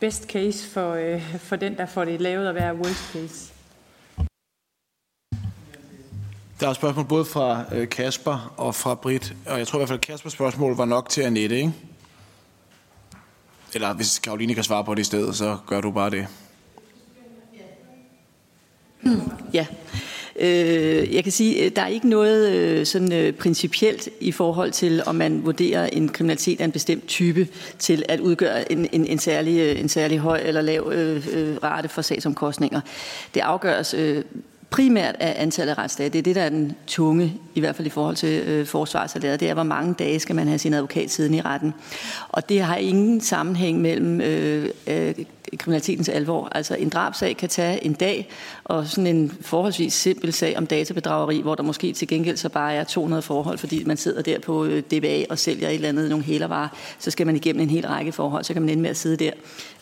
[0.00, 3.51] best case for, øh, for den, der får det lavet, og hvad er worst case?
[6.62, 9.88] Der er spørgsmål både fra øh, Kasper og fra Britt, og jeg tror i hvert
[9.88, 11.72] fald, at Kaspers spørgsmål var nok til Annette, ikke?
[13.74, 16.26] Eller hvis Karoline kan svare på det i stedet, så gør du bare det.
[19.00, 19.20] Hmm,
[19.52, 19.66] ja.
[20.36, 24.72] Øh, jeg kan sige, øh, der er ikke noget øh, sådan øh, principielt i forhold
[24.72, 27.48] til, om man vurderer en kriminalitet af en bestemt type
[27.78, 31.88] til at udgøre en, en, en, særlig, øh, en særlig høj eller lav øh, rate
[31.88, 32.80] for sagsomkostninger.
[33.34, 34.24] Det afgøres øh,
[34.72, 36.08] primært af antallet af retsdage.
[36.10, 39.40] Det er det, der er den tunge, i hvert fald i forhold til øh, forsvarssalæret.
[39.40, 41.74] Det er, hvor mange dage skal man have sin advokat siden i retten.
[42.28, 45.14] Og det har ingen sammenhæng mellem øh, øh,
[45.58, 46.48] kriminalitetens alvor.
[46.52, 48.28] Altså en drabsag kan tage en dag,
[48.64, 52.74] og sådan en forholdsvis simpel sag om databedrageri, hvor der måske til gengæld så bare
[52.74, 56.10] er 200 forhold, fordi man sidder der på øh, DBA og sælger et eller andet,
[56.10, 58.90] nogle hælervarer, så skal man igennem en hel række forhold, så kan man ende med
[58.90, 59.30] at sidde der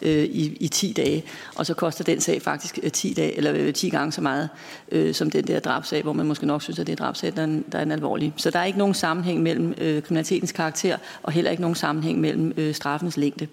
[0.03, 3.53] øh, i, i 10 dage, og så koster den sag faktisk øh, 10, dage, eller,
[3.55, 4.49] øh, 10 gange så meget
[4.93, 7.41] øh, som den der drabsag, hvor man måske nok synes, at det er drabsag, der
[7.41, 8.33] er, en, der er en alvorlig.
[8.37, 12.21] Så der er ikke nogen sammenhæng mellem øh, kriminalitetens karakter, og heller ikke nogen sammenhæng
[12.21, 13.47] mellem øh, straffens længde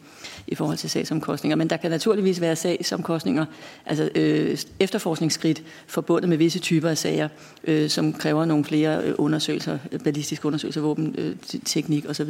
[0.48, 1.56] i forhold til sagsomkostninger.
[1.56, 3.46] Men der kan naturligvis være sagsomkostninger,
[3.86, 7.30] altså øh, efterforskningsskridt forbundet med visse typer af sager,
[7.64, 12.30] øh, som kræver nogle flere øh, undersøgelser, øh, ballistiske undersøgelser, våbenteknik øh, osv.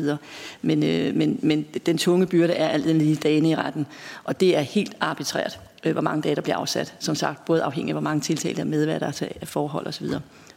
[0.62, 3.86] Men, øh, men, men den tunge byrde er alt lige dagene i retten,
[4.24, 6.94] og det er helt arbitrært, øh, hvor mange dage der bliver afsat.
[7.00, 10.08] Som sagt, både afhængig af, hvor mange tiltalte er med, hvad der er forhold osv.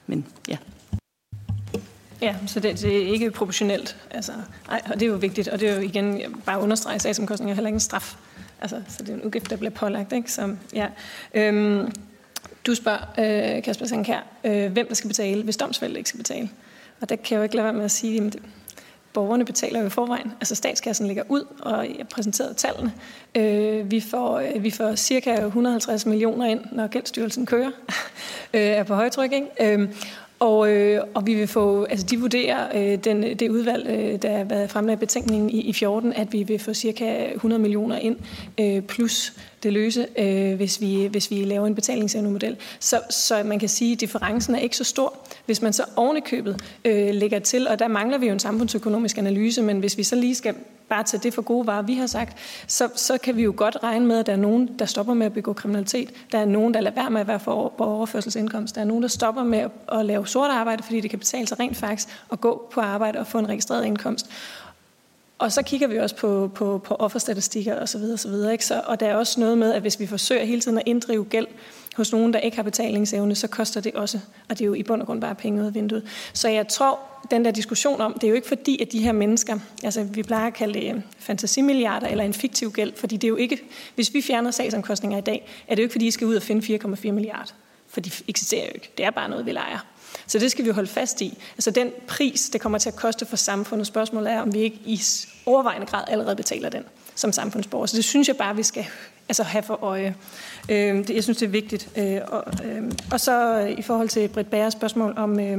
[0.07, 0.57] Men ja.
[2.23, 3.97] Ja, så det, det er ikke proportionelt.
[4.11, 4.33] Altså,
[4.69, 7.53] ej, og det er jo vigtigt, og det er jo igen bare understrege, at sagsomkostninger
[7.53, 8.17] er heller ikke en straf.
[8.61, 10.13] Altså, så det er en udgift, der bliver pålagt.
[10.13, 10.33] Ikke?
[10.33, 10.87] Så, ja.
[11.35, 11.93] øhm,
[12.67, 16.51] du spørger, øh, Kasper Sankær, øh, hvem der skal betale, hvis domsfældet ikke skal betale.
[17.01, 18.37] Og der kan jeg jo ikke lade være med at sige, at
[19.13, 20.33] borgerne betaler jo i forvejen.
[20.41, 22.93] Altså statskassen ligger ud, og jeg præsenterede tallene.
[23.35, 27.71] Øh, vi, får, øh, vi får cirka 150 millioner ind, når gældsstyrelsen kører,
[28.55, 29.33] øh, er på højtryk.
[29.33, 29.77] Ikke?
[29.77, 29.89] Øh,
[30.41, 34.37] og, øh, og vi vil få, altså de vurderer, øh, den, det udvalg, øh, der
[34.37, 38.17] har været fremlagt betænkningen i, i 14, at vi vil få cirka 100 millioner ind,
[38.61, 39.33] øh, plus
[39.63, 42.57] det løse, øh, hvis, vi, hvis vi laver en betalingsevnemodel.
[42.79, 45.19] Så, så man kan sige, at differencen er ikke så stor.
[45.47, 49.63] Hvis man så ovenikøbet øh, lægger til, og der mangler vi jo en samfundsøkonomisk analyse,
[49.63, 50.55] men hvis vi så lige skal
[50.91, 53.77] bare tage det for gode varer, vi har sagt, så, så kan vi jo godt
[53.83, 56.11] regne med, at der er nogen, der stopper med at begå kriminalitet.
[56.33, 58.75] Der er nogen, der lader være med at være for, på overførselsindkomst.
[58.75, 61.47] Der er nogen, der stopper med at, at lave sort arbejde, fordi det kan betale
[61.47, 64.31] sig rent faktisk at gå på arbejde og få en registreret indkomst.
[65.41, 68.03] Og så kigger vi også på, på, på offerstatistikker osv.
[68.03, 68.67] Og, så videre, ikke?
[68.67, 71.25] Så, og der er også noget med, at hvis vi forsøger hele tiden at inddrive
[71.25, 71.47] gæld
[71.97, 74.21] hos nogen, der ikke har betalingsevne, så koster det også.
[74.49, 76.03] Og det er jo i bund og grund bare penge ud af vinduet.
[76.33, 76.99] Så jeg tror,
[77.31, 80.23] den der diskussion om, det er jo ikke fordi, at de her mennesker, altså vi
[80.23, 83.63] plejer at kalde det øh, fantasimilliarder eller en fiktiv gæld, fordi det er jo ikke,
[83.95, 86.43] hvis vi fjerner sagsomkostninger i dag, er det jo ikke fordi, I skal ud og
[86.43, 87.53] finde 4,4 milliarder.
[87.89, 88.91] For de eksisterer jo ikke.
[88.99, 89.87] Det er bare noget, vi leger.
[90.31, 91.39] Så det skal vi holde fast i.
[91.55, 94.81] Altså den pris, det kommer til at koste for samfundet, spørgsmålet er, om vi ikke
[94.85, 95.01] i
[95.47, 97.87] overvejende grad allerede betaler den som samfundsborger.
[97.87, 98.87] Så det synes jeg bare, vi skal
[99.29, 100.15] altså have for øje.
[100.69, 101.89] Øh, det, jeg synes, det er vigtigt.
[101.97, 105.41] Øh, og, øh, og så i forhold til Britt Bæres spørgsmål om...
[105.41, 105.59] Øh,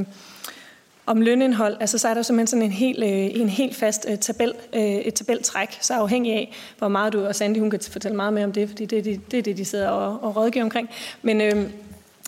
[1.06, 4.18] om lønindhold, altså så er der simpelthen sådan en helt, øh, en helt fast øh,
[4.18, 8.16] tabel, øh, et tabeltræk, så afhængig af, hvor meget du, og Sandy hun kan fortælle
[8.16, 10.36] meget mere om det, fordi det er det, det, er det de sidder og, og
[10.36, 10.90] rådgiver omkring.
[11.22, 11.72] Men øhm,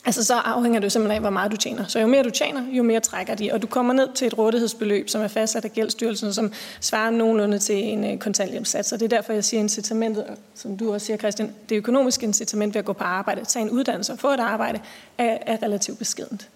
[0.07, 1.87] Altså så afhænger det simpelthen af, hvor meget du tjener.
[1.87, 3.53] Så jo mere du tjener, jo mere trækker de.
[3.53, 7.59] Og du kommer ned til et rådighedsbeløb, som er fastsat af gældstyrelsen, som svarer nogenlunde
[7.59, 8.93] til en øh, kontanthjælpssats.
[8.93, 12.75] Og det er derfor, jeg siger incitamentet, som du også siger, Christian, det økonomiske incitament
[12.75, 14.81] ved at gå på arbejde, tage en uddannelse og få et arbejde,
[15.19, 16.49] er, er relativt beskedent.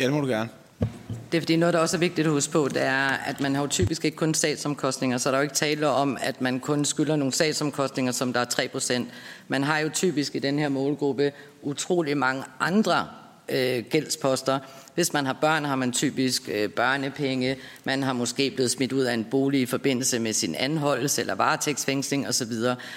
[0.00, 0.48] Ja, det må du gerne.
[1.34, 3.54] Det er fordi noget, der også er vigtigt at huske på, det er, at man
[3.54, 6.60] har jo typisk ikke kun sagsomkostninger, så der er jo ikke tale om, at man
[6.60, 9.04] kun skylder nogle sagsomkostninger, som der er 3%.
[9.48, 11.32] Man har jo typisk i den her målgruppe
[11.62, 13.08] utrolig mange andre
[13.48, 14.58] øh, gældsposter.
[14.94, 17.56] Hvis man har børn, har man typisk øh, børnepenge.
[17.84, 21.34] Man har måske blevet smidt ud af en bolig i forbindelse med sin anholdelse eller
[21.34, 22.52] varetægtsfængsling osv.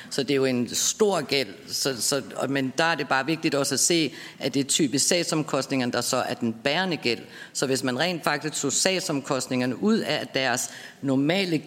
[0.09, 1.47] Så det er jo en stor gæld.
[1.67, 5.07] Så, så, men der er det bare vigtigt også at se, at det er typisk
[5.07, 7.19] sagsomkostningerne, der så er den bærende gæld.
[7.53, 10.69] Så hvis man rent faktisk tog sagsomkostningerne ud af deres
[11.01, 11.57] normale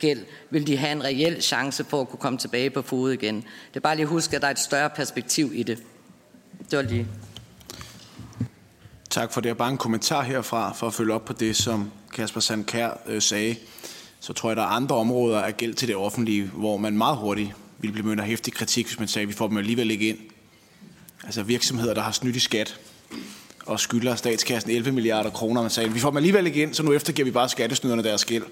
[0.00, 0.20] gæld,
[0.50, 3.36] vil de have en reel chance for at kunne komme tilbage på fod igen.
[3.36, 5.78] Det er bare lige at huske, at der er et større perspektiv i det.
[6.70, 7.06] Det var lige.
[9.12, 9.56] Tak for det.
[9.56, 13.56] Bare en kommentar herfra for at følge op på det, som Kasper Sandkær øh, sagde.
[14.20, 17.16] Så tror jeg, der er andre områder af gæld til det offentlige, hvor man meget
[17.16, 19.90] hurtigt ville blive mødt af hæftig kritik, hvis man sagde, at vi får dem alligevel
[19.90, 20.18] ikke ind.
[21.24, 22.80] Altså virksomheder, der har snydt i skat
[23.66, 25.60] og skylder statskassen 11 milliarder kroner.
[25.60, 28.02] Man sagde, at vi får dem alligevel ikke ind, så nu eftergiver vi bare skattesnyderne
[28.02, 28.44] deres gæld.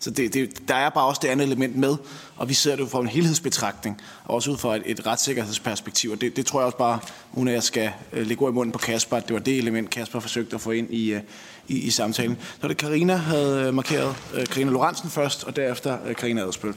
[0.00, 1.96] Så det, det, der er bare også det andet element med,
[2.36, 6.10] og vi ser det jo fra en helhedsbetragtning, og også ud fra et, et retssikkerhedsperspektiv.
[6.10, 6.98] Og det, det tror jeg også bare,
[7.32, 9.58] uden at jeg skal uh, lægge ord i munden på Kasper, at det var det
[9.58, 11.22] element, Kasper forsøgte at få ind i, øh,
[11.68, 12.38] i, i samtalen.
[12.60, 14.16] Så er det Karina havde øh, markeret
[14.50, 16.74] Karina Lorentzen først, og derefter Karina Adspøl.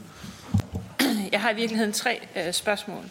[1.31, 2.19] Jeg har i virkeligheden tre
[2.51, 3.03] spørgsmål.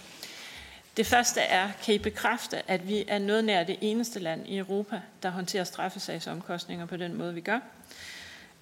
[0.97, 4.59] Det første er, kan I bekræfte, at vi er noget nær det eneste land i
[4.59, 7.59] Europa, der håndterer straffesagsomkostninger på den måde, vi gør?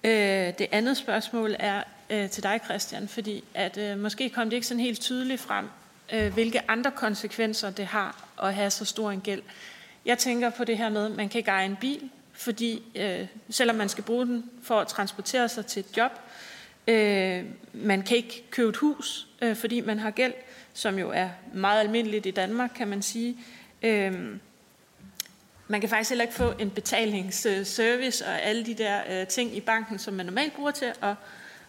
[0.05, 4.55] Øh, det andet spørgsmål er øh, til dig, Christian, fordi at øh, måske kom det
[4.55, 5.65] ikke sådan helt tydeligt frem,
[6.13, 9.41] øh, hvilke andre konsekvenser det har at have så stor en gæld.
[10.05, 13.27] Jeg tænker på det her med, at man kan ikke eje en bil, fordi øh,
[13.49, 16.11] selvom man skal bruge den for at transportere sig til et job,
[16.87, 17.43] øh,
[17.73, 20.33] man kan ikke købe et hus, øh, fordi man har gæld,
[20.73, 23.37] som jo er meget almindeligt i Danmark, kan man sige.
[23.83, 24.13] Øh,
[25.67, 29.59] man kan faktisk heller ikke få en betalingsservice og alle de der øh, ting i
[29.59, 31.15] banken, som man normalt bruger til at,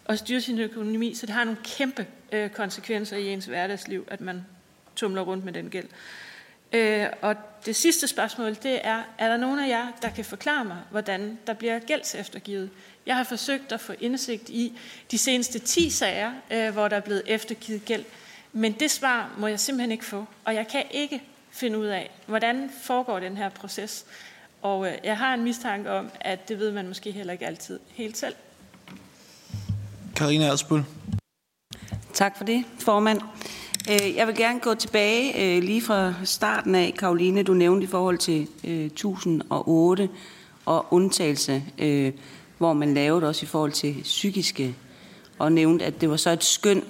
[0.05, 1.13] at styre sin økonomi.
[1.13, 4.45] Så det har nogle kæmpe øh, konsekvenser i ens hverdagsliv, at man
[4.95, 5.87] tumler rundt med den gæld.
[6.73, 7.35] Øh, og
[7.65, 11.39] det sidste spørgsmål, det er, er der nogen af jer, der kan forklare mig, hvordan
[11.47, 12.69] der bliver gældseftergivet?
[13.05, 14.79] Jeg har forsøgt at få indsigt i
[15.11, 18.03] de seneste 10 sager, øh, hvor der er blevet eftergivet gæld.
[18.53, 21.23] Men det svar må jeg simpelthen ikke få, og jeg kan ikke
[21.57, 24.05] finde ud af, hvordan foregår den her proces.
[24.61, 27.79] Og øh, jeg har en mistanke om, at det ved man måske heller ikke altid
[27.91, 28.35] helt selv.
[30.15, 30.83] Karina Adsbøl.
[32.13, 33.21] Tak for det, formand.
[33.89, 37.87] Øh, jeg vil gerne gå tilbage øh, lige fra starten af, Karoline, du nævnte i
[37.87, 40.09] forhold til 1008
[40.65, 41.63] og undtagelse,
[42.57, 44.75] hvor man lavede også i forhold til psykiske,
[45.39, 46.83] og nævnte, at det var så et skøn.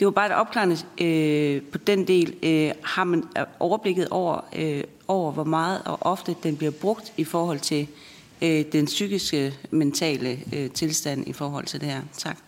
[0.00, 2.34] Det var bare et opklarende øh, på den del.
[2.42, 3.24] Øh, har man
[3.58, 7.86] overblikket over, øh, over, hvor meget og ofte den bliver brugt i forhold til
[8.42, 12.00] øh, den psykiske, mentale øh, tilstand i forhold til det her?
[12.16, 12.38] Tak.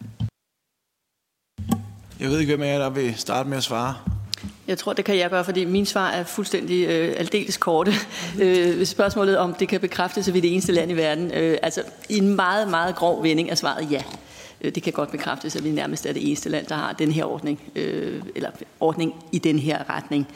[2.20, 3.94] Jeg ved ikke, hvem af jer, der vil starte med at svare.
[4.66, 7.92] Jeg tror, det kan jeg gøre, fordi min svar er fuldstændig øh, aldeles korte.
[8.42, 11.32] Øh, spørgsmålet om det kan bekræftes, at vi er det eneste land i verden.
[11.32, 14.03] Øh, altså, i en meget, meget grov vending er svaret ja.
[14.62, 17.12] Øh, det kan godt bekræftes, at vi nærmest er det eneste land, der har den
[17.12, 18.50] her ordning, øh, eller
[18.80, 20.28] ordning i den her retning.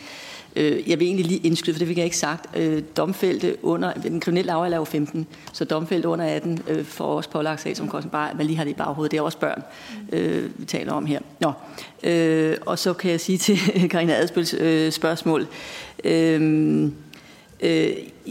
[0.56, 2.56] Øh, jeg vil egentlig lige indskyde, for det fik jeg ikke sagt,
[2.96, 7.76] domfældte under, den kriminelle lavalder er 15, så domfældte under 18 får også pålagt sag
[7.76, 9.62] som kosten bare, man lige har det i baghovedet, det er også børn,
[10.58, 11.20] vi taler om her.
[11.40, 11.52] Nå,
[12.66, 13.58] og så kan jeg sige til
[13.90, 15.46] Karina Adspøls spørgsmål,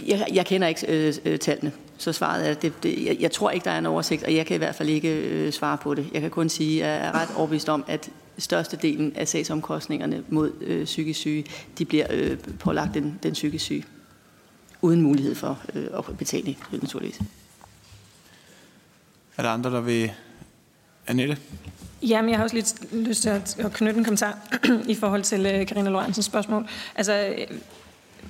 [0.08, 3.64] jeg, jeg kender ikke tallene, så svaret er, at det, det, jeg, jeg tror ikke,
[3.64, 6.08] der er en oversigt, og jeg kan i hvert fald ikke øh, svare på det.
[6.14, 10.52] Jeg kan kun sige, at jeg er ret overbevist om, at størstedelen af sagsomkostningerne mod
[10.62, 11.46] øh, psykisk syge,
[11.78, 13.86] de bliver øh, pålagt den, den psykisk syge,
[14.82, 17.20] uden mulighed for øh, at betale, naturligvis.
[19.38, 20.12] Er der andre, der vil...
[21.08, 21.38] Annette?
[22.02, 24.58] Jamen, jeg har også lidt lyst til at knytte en kommentar
[24.94, 26.68] i forhold til øh, Karina Lorentzens spørgsmål.
[26.96, 27.36] Altså,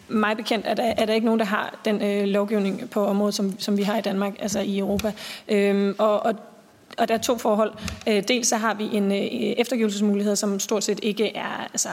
[0.08, 3.36] mig bekendt er der, er der ikke nogen, der har den øh, lovgivning på området,
[3.36, 5.14] som, som vi har i Danmark, altså i Europa.
[5.48, 6.36] Øhm, og, og
[6.98, 7.74] og der er to forhold.
[8.08, 9.18] Øh, dels så har vi en øh,
[9.58, 11.90] eftergivelsesmulighed, som stort set ikke er, altså,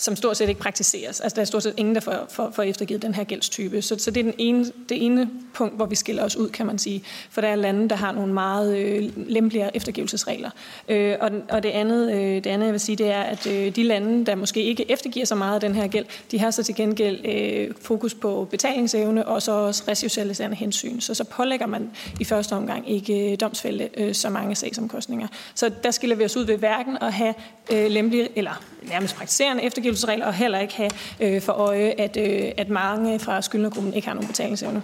[0.00, 1.20] som stort set ikke praktiseres.
[1.20, 3.82] Altså der er stort set ingen, der får, får, får eftergivet den her gældstype.
[3.82, 6.66] Så, så det er den ene, det ene punkt, hvor vi skiller os ud, kan
[6.66, 7.02] man sige.
[7.30, 10.50] For der er lande, der har nogle meget øh, lempeligere eftergivelsesregler.
[10.88, 13.76] Øh, og, og det, andet, øh, det andet, jeg vil sige, det er, at øh,
[13.76, 16.62] de lande, der måske ikke eftergiver så meget af den her gæld, de har så
[16.62, 21.00] til gengæld øh, fokus på betalingsevne og så også resocialiserende hensyn.
[21.00, 21.90] Så så pålægger man
[22.20, 25.28] i første omgang ikke øh, domsfælde øh, så mange sagsomkostninger.
[25.54, 27.34] Så der skiller vi os ud ved hverken at have
[27.72, 30.90] øh, lempelige, eller nærmest praktiserende eftergivelsesregler, og heller ikke have
[31.20, 34.82] øh, for øje, at, øh, at mange fra skyldnergruppen ikke har nogen betalingsevne.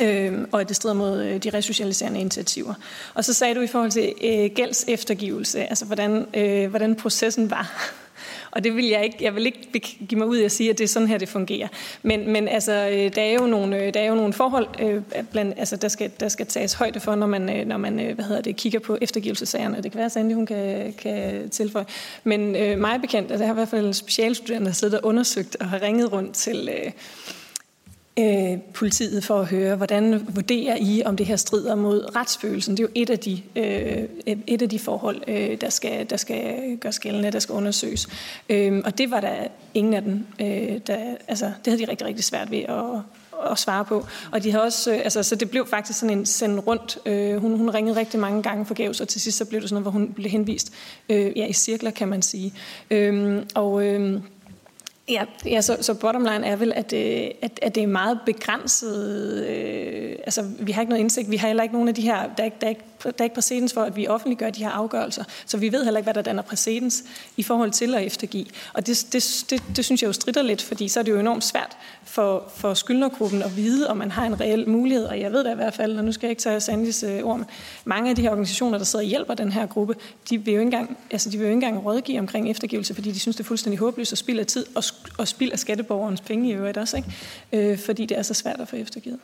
[0.00, 2.74] Øh, og at det strider mod øh, de resocialiserende initiativer.
[3.14, 7.50] Og så sagde du i forhold til øh, gælds eftergivelse, altså hvordan, øh, hvordan processen
[7.50, 7.92] var.
[8.58, 10.84] Og det vil jeg ikke, jeg vil ikke give mig ud og sige, at det
[10.84, 11.68] er sådan her, det fungerer.
[12.02, 15.02] Men, men altså, øh, der er jo nogle, øh, der er jo nogle forhold, øh,
[15.30, 18.24] blandt, altså, der, skal, der skal tages højde for, når man, øh, når man hvad
[18.24, 19.76] hedder det, kigger på eftergivelsesagerne.
[19.76, 21.84] Det kan være, at Sandy hun kan, kan tilføje.
[22.24, 25.56] Men øh, mig bekendt, at der har i hvert fald specialstuderende, der sidder og undersøgt
[25.60, 26.70] og har ringet rundt til...
[26.72, 26.92] Øh,
[28.18, 32.76] øh, politiet for at høre, hvordan vurderer I, om det her strider mod retsfølelsen.
[32.76, 34.08] Det er jo et af de, øh,
[34.46, 38.08] et af de forhold, øh, der, skal, der skal gøres gældende, der skal undersøges.
[38.48, 39.34] Øh, og det var der
[39.74, 40.96] ingen af dem, øh, der,
[41.28, 42.84] altså, det havde de rigtig, rigtig svært ved at,
[43.50, 44.06] at svare på.
[44.32, 46.98] Og de havde også, øh, altså, så det blev faktisk sådan en send rundt.
[47.06, 49.82] Øh, hun, hun ringede rigtig mange gange forgæves, og til sidst så blev det sådan
[49.82, 50.72] noget, hvor hun blev henvist
[51.08, 52.54] øh, ja, i cirkler, kan man sige.
[52.90, 54.20] Øh, og øh,
[55.10, 58.20] Ja, ja så, så bottom line er vel, at, øh, at, at det er meget
[58.26, 59.46] begrænset.
[59.48, 61.30] Øh, altså, vi har ikke noget indsigt.
[61.30, 62.16] Vi har heller ikke nogen af de her...
[62.36, 64.70] Der er der er ikke, der er ikke præcedens for, at vi offentliggør de her
[64.70, 65.24] afgørelser.
[65.46, 67.04] Så vi ved heller ikke, hvad der danner præcedens
[67.36, 68.46] i forhold til at eftergive.
[68.72, 71.18] Og det, det, det, det synes jeg jo strider lidt, fordi så er det jo
[71.18, 75.04] enormt svært for, for skyldnergruppen at vide, om man har en reel mulighed.
[75.04, 77.22] Og jeg ved da i hvert fald, og nu skal jeg ikke tage Sandis øh,
[77.22, 77.46] ord, men
[77.84, 79.94] mange af de her organisationer, der sidder og hjælper den her gruppe,
[80.30, 83.12] de vil jo ikke engang, altså, de vil jo ikke engang rådgive omkring eftergivelse, fordi
[83.12, 84.82] de synes, det er fuldstændig håbløst at spille tid og
[85.18, 87.70] og spild af skatteborgerens penge i øvrigt også, ikke?
[87.70, 89.18] Øh, fordi det er så svært at få eftergivet.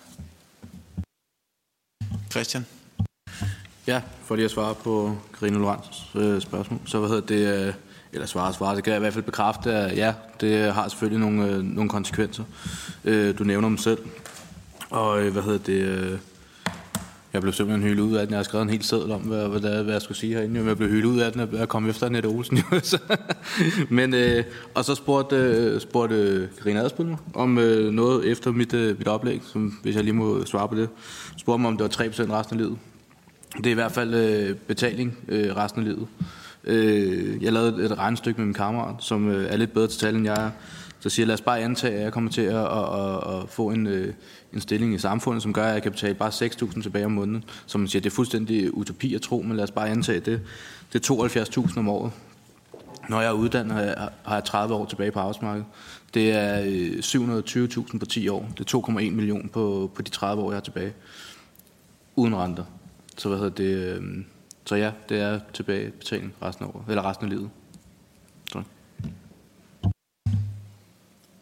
[2.31, 2.67] Christian?
[3.87, 7.75] Ja, for lige at svare på Karine Lorentzs øh, spørgsmål, så hvad hedder det, øh,
[8.13, 10.89] eller svare og svare, det kan jeg i hvert fald bekræfte, at ja, det har
[10.89, 12.45] selvfølgelig nogle, øh, nogle konsekvenser.
[13.05, 13.99] Øh, du nævner dem selv,
[14.91, 16.19] og øh, hvad hedder det, øh,
[17.33, 18.31] jeg blev simpelthen hyldet ud af den.
[18.31, 20.65] Jeg har skrevet en hel seddel om, hvad, hvad, hvad jeg skulle sige herinde.
[20.67, 22.59] Jeg blev hyldet ud af den, at komme efter Nette Olsen.
[23.97, 24.45] Men, øh,
[24.75, 29.09] og så spurgte, øh, spurgte Karina Adspil mig om øh, noget efter mit, øh, mit
[29.09, 30.89] oplæg, som, hvis jeg lige må svare på det.
[31.37, 32.79] Spurgte mig, om det var 3% resten af livet.
[33.57, 36.07] Det er i hvert fald øh, betaling øh, resten af livet.
[36.65, 40.15] Øh, jeg lavede et regnestykke med min kammerat, som øh, er lidt bedre til tal,
[40.17, 40.51] end jeg er.
[41.01, 43.49] Så siger jeg, lad os bare antage, at jeg kommer til at, at, at, at
[43.49, 44.15] få en, øh,
[44.53, 47.45] en stilling i samfundet, som gør, at jeg kan betale bare 6.000 tilbage om måneden.
[47.67, 50.41] Som man siger, det er fuldstændig utopi at tro, men lad os bare antage det.
[50.93, 52.13] Det er 72.000 om året.
[53.09, 55.67] Når jeg er uddannet, har jeg 30 år tilbage på arbejdsmarkedet.
[56.15, 58.49] Det er øh, 720.000 på 10 år.
[58.59, 60.93] Det er 2,1 millioner på, på de 30 år, jeg har tilbage.
[62.17, 62.65] Uden renter.
[63.17, 63.99] Så hvad hedder det?
[63.99, 64.03] Øh,
[64.65, 67.51] så ja, det er tilbagebetaling resten af året, eller resten af livet.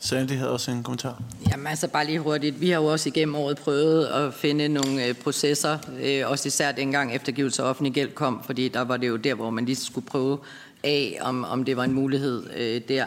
[0.02, 1.22] Sandy havde også en kommentar.
[1.50, 2.60] Jamen altså bare lige hurtigt.
[2.60, 6.72] Vi har jo også igennem året prøvet at finde nogle øh, processer, øh, også især
[6.72, 9.76] dengang eftergivelse af offentlig gæld kom, fordi der var det jo der, hvor man lige
[9.76, 10.38] skulle prøve
[10.84, 13.06] af, om, om det var en mulighed øh, der.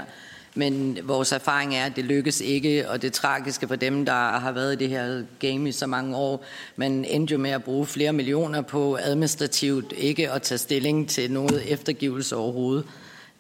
[0.58, 4.52] Men vores erfaring er, at det lykkes ikke, og det tragiske for dem, der har
[4.52, 6.46] været i det her game i så mange år,
[6.76, 11.32] man endte jo med at bruge flere millioner på administrativt ikke at tage stilling til
[11.32, 12.86] noget eftergivelse overhovedet.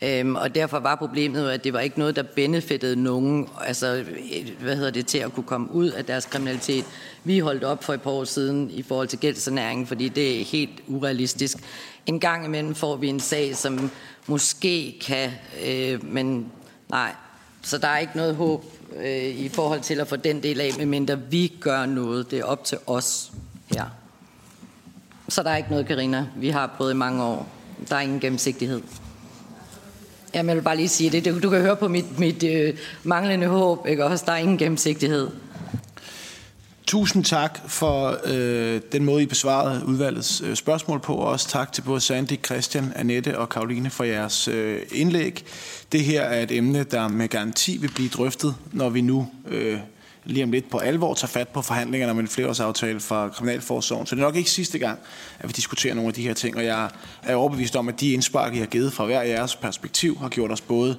[0.01, 3.95] Øhm, og derfor var problemet jo, at det var ikke noget, der benefittede nogen, altså,
[3.95, 6.85] øh, hvad hedder det, til at kunne komme ud af deres kriminalitet.
[7.23, 10.45] Vi holdt op for et par år siden i forhold til gældssanering, fordi det er
[10.45, 11.57] helt urealistisk.
[12.05, 13.91] En gang imellem får vi en sag, som
[14.27, 15.31] måske kan,
[15.65, 16.51] øh, men
[16.89, 17.15] nej.
[17.61, 20.71] Så der er ikke noget håb øh, i forhold til at få den del af,
[20.77, 22.31] medmindre vi gør noget.
[22.31, 23.31] Det er op til os
[23.71, 23.85] her.
[25.29, 26.27] Så der er ikke noget, Karina.
[26.35, 27.47] Vi har prøvet i mange år.
[27.89, 28.81] Der er ingen gennemsigtighed.
[30.33, 31.43] Jamen, jeg vil bare lige sige det.
[31.43, 34.25] Du, kan høre på mit, mit øh, manglende håb, ikke også?
[34.27, 35.29] Der er ingen gennemsigtighed.
[36.87, 41.73] Tusind tak for øh, den måde, I besvarede udvalgets øh, spørgsmål på, og også tak
[41.73, 45.45] til både Sandy, Christian, Annette og Karoline for jeres øh, indlæg.
[45.91, 49.79] Det her er et emne, der med garanti vil blive drøftet, når vi nu øh,
[50.25, 54.05] lige om lidt på alvor tager fat på forhandlingerne om en flereårsaftale fra Kriminalforsorgen.
[54.05, 54.99] Så det er nok ikke sidste gang,
[55.39, 56.89] at vi diskuterer nogle af de her ting, og jeg
[57.23, 60.51] er overbevist om, at de indspark, I har givet fra hver jeres perspektiv, har gjort
[60.51, 60.97] os både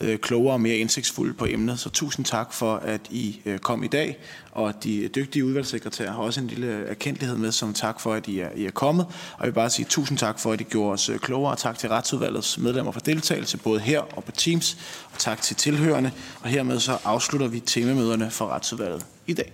[0.00, 1.78] øh, klogere og mere indsigtsfulde på emnet.
[1.78, 4.18] Så tusind tak for, at I øh, kom i dag,
[4.52, 8.40] og de dygtige udvalgssekretærer har også en lille erkendelighed med, som tak for, at I
[8.40, 9.06] er, I er kommet.
[9.06, 11.58] Og jeg vil bare sige tusind tak for, at I gjorde os øh, klogere, og
[11.58, 14.76] tak til retsudvalgets medlemmer for deltagelse, både her og på Teams,
[15.12, 16.10] og tak til tilhørende.
[16.42, 19.52] Og hermed så afslutter vi temamøderne for retsudvalget i dag.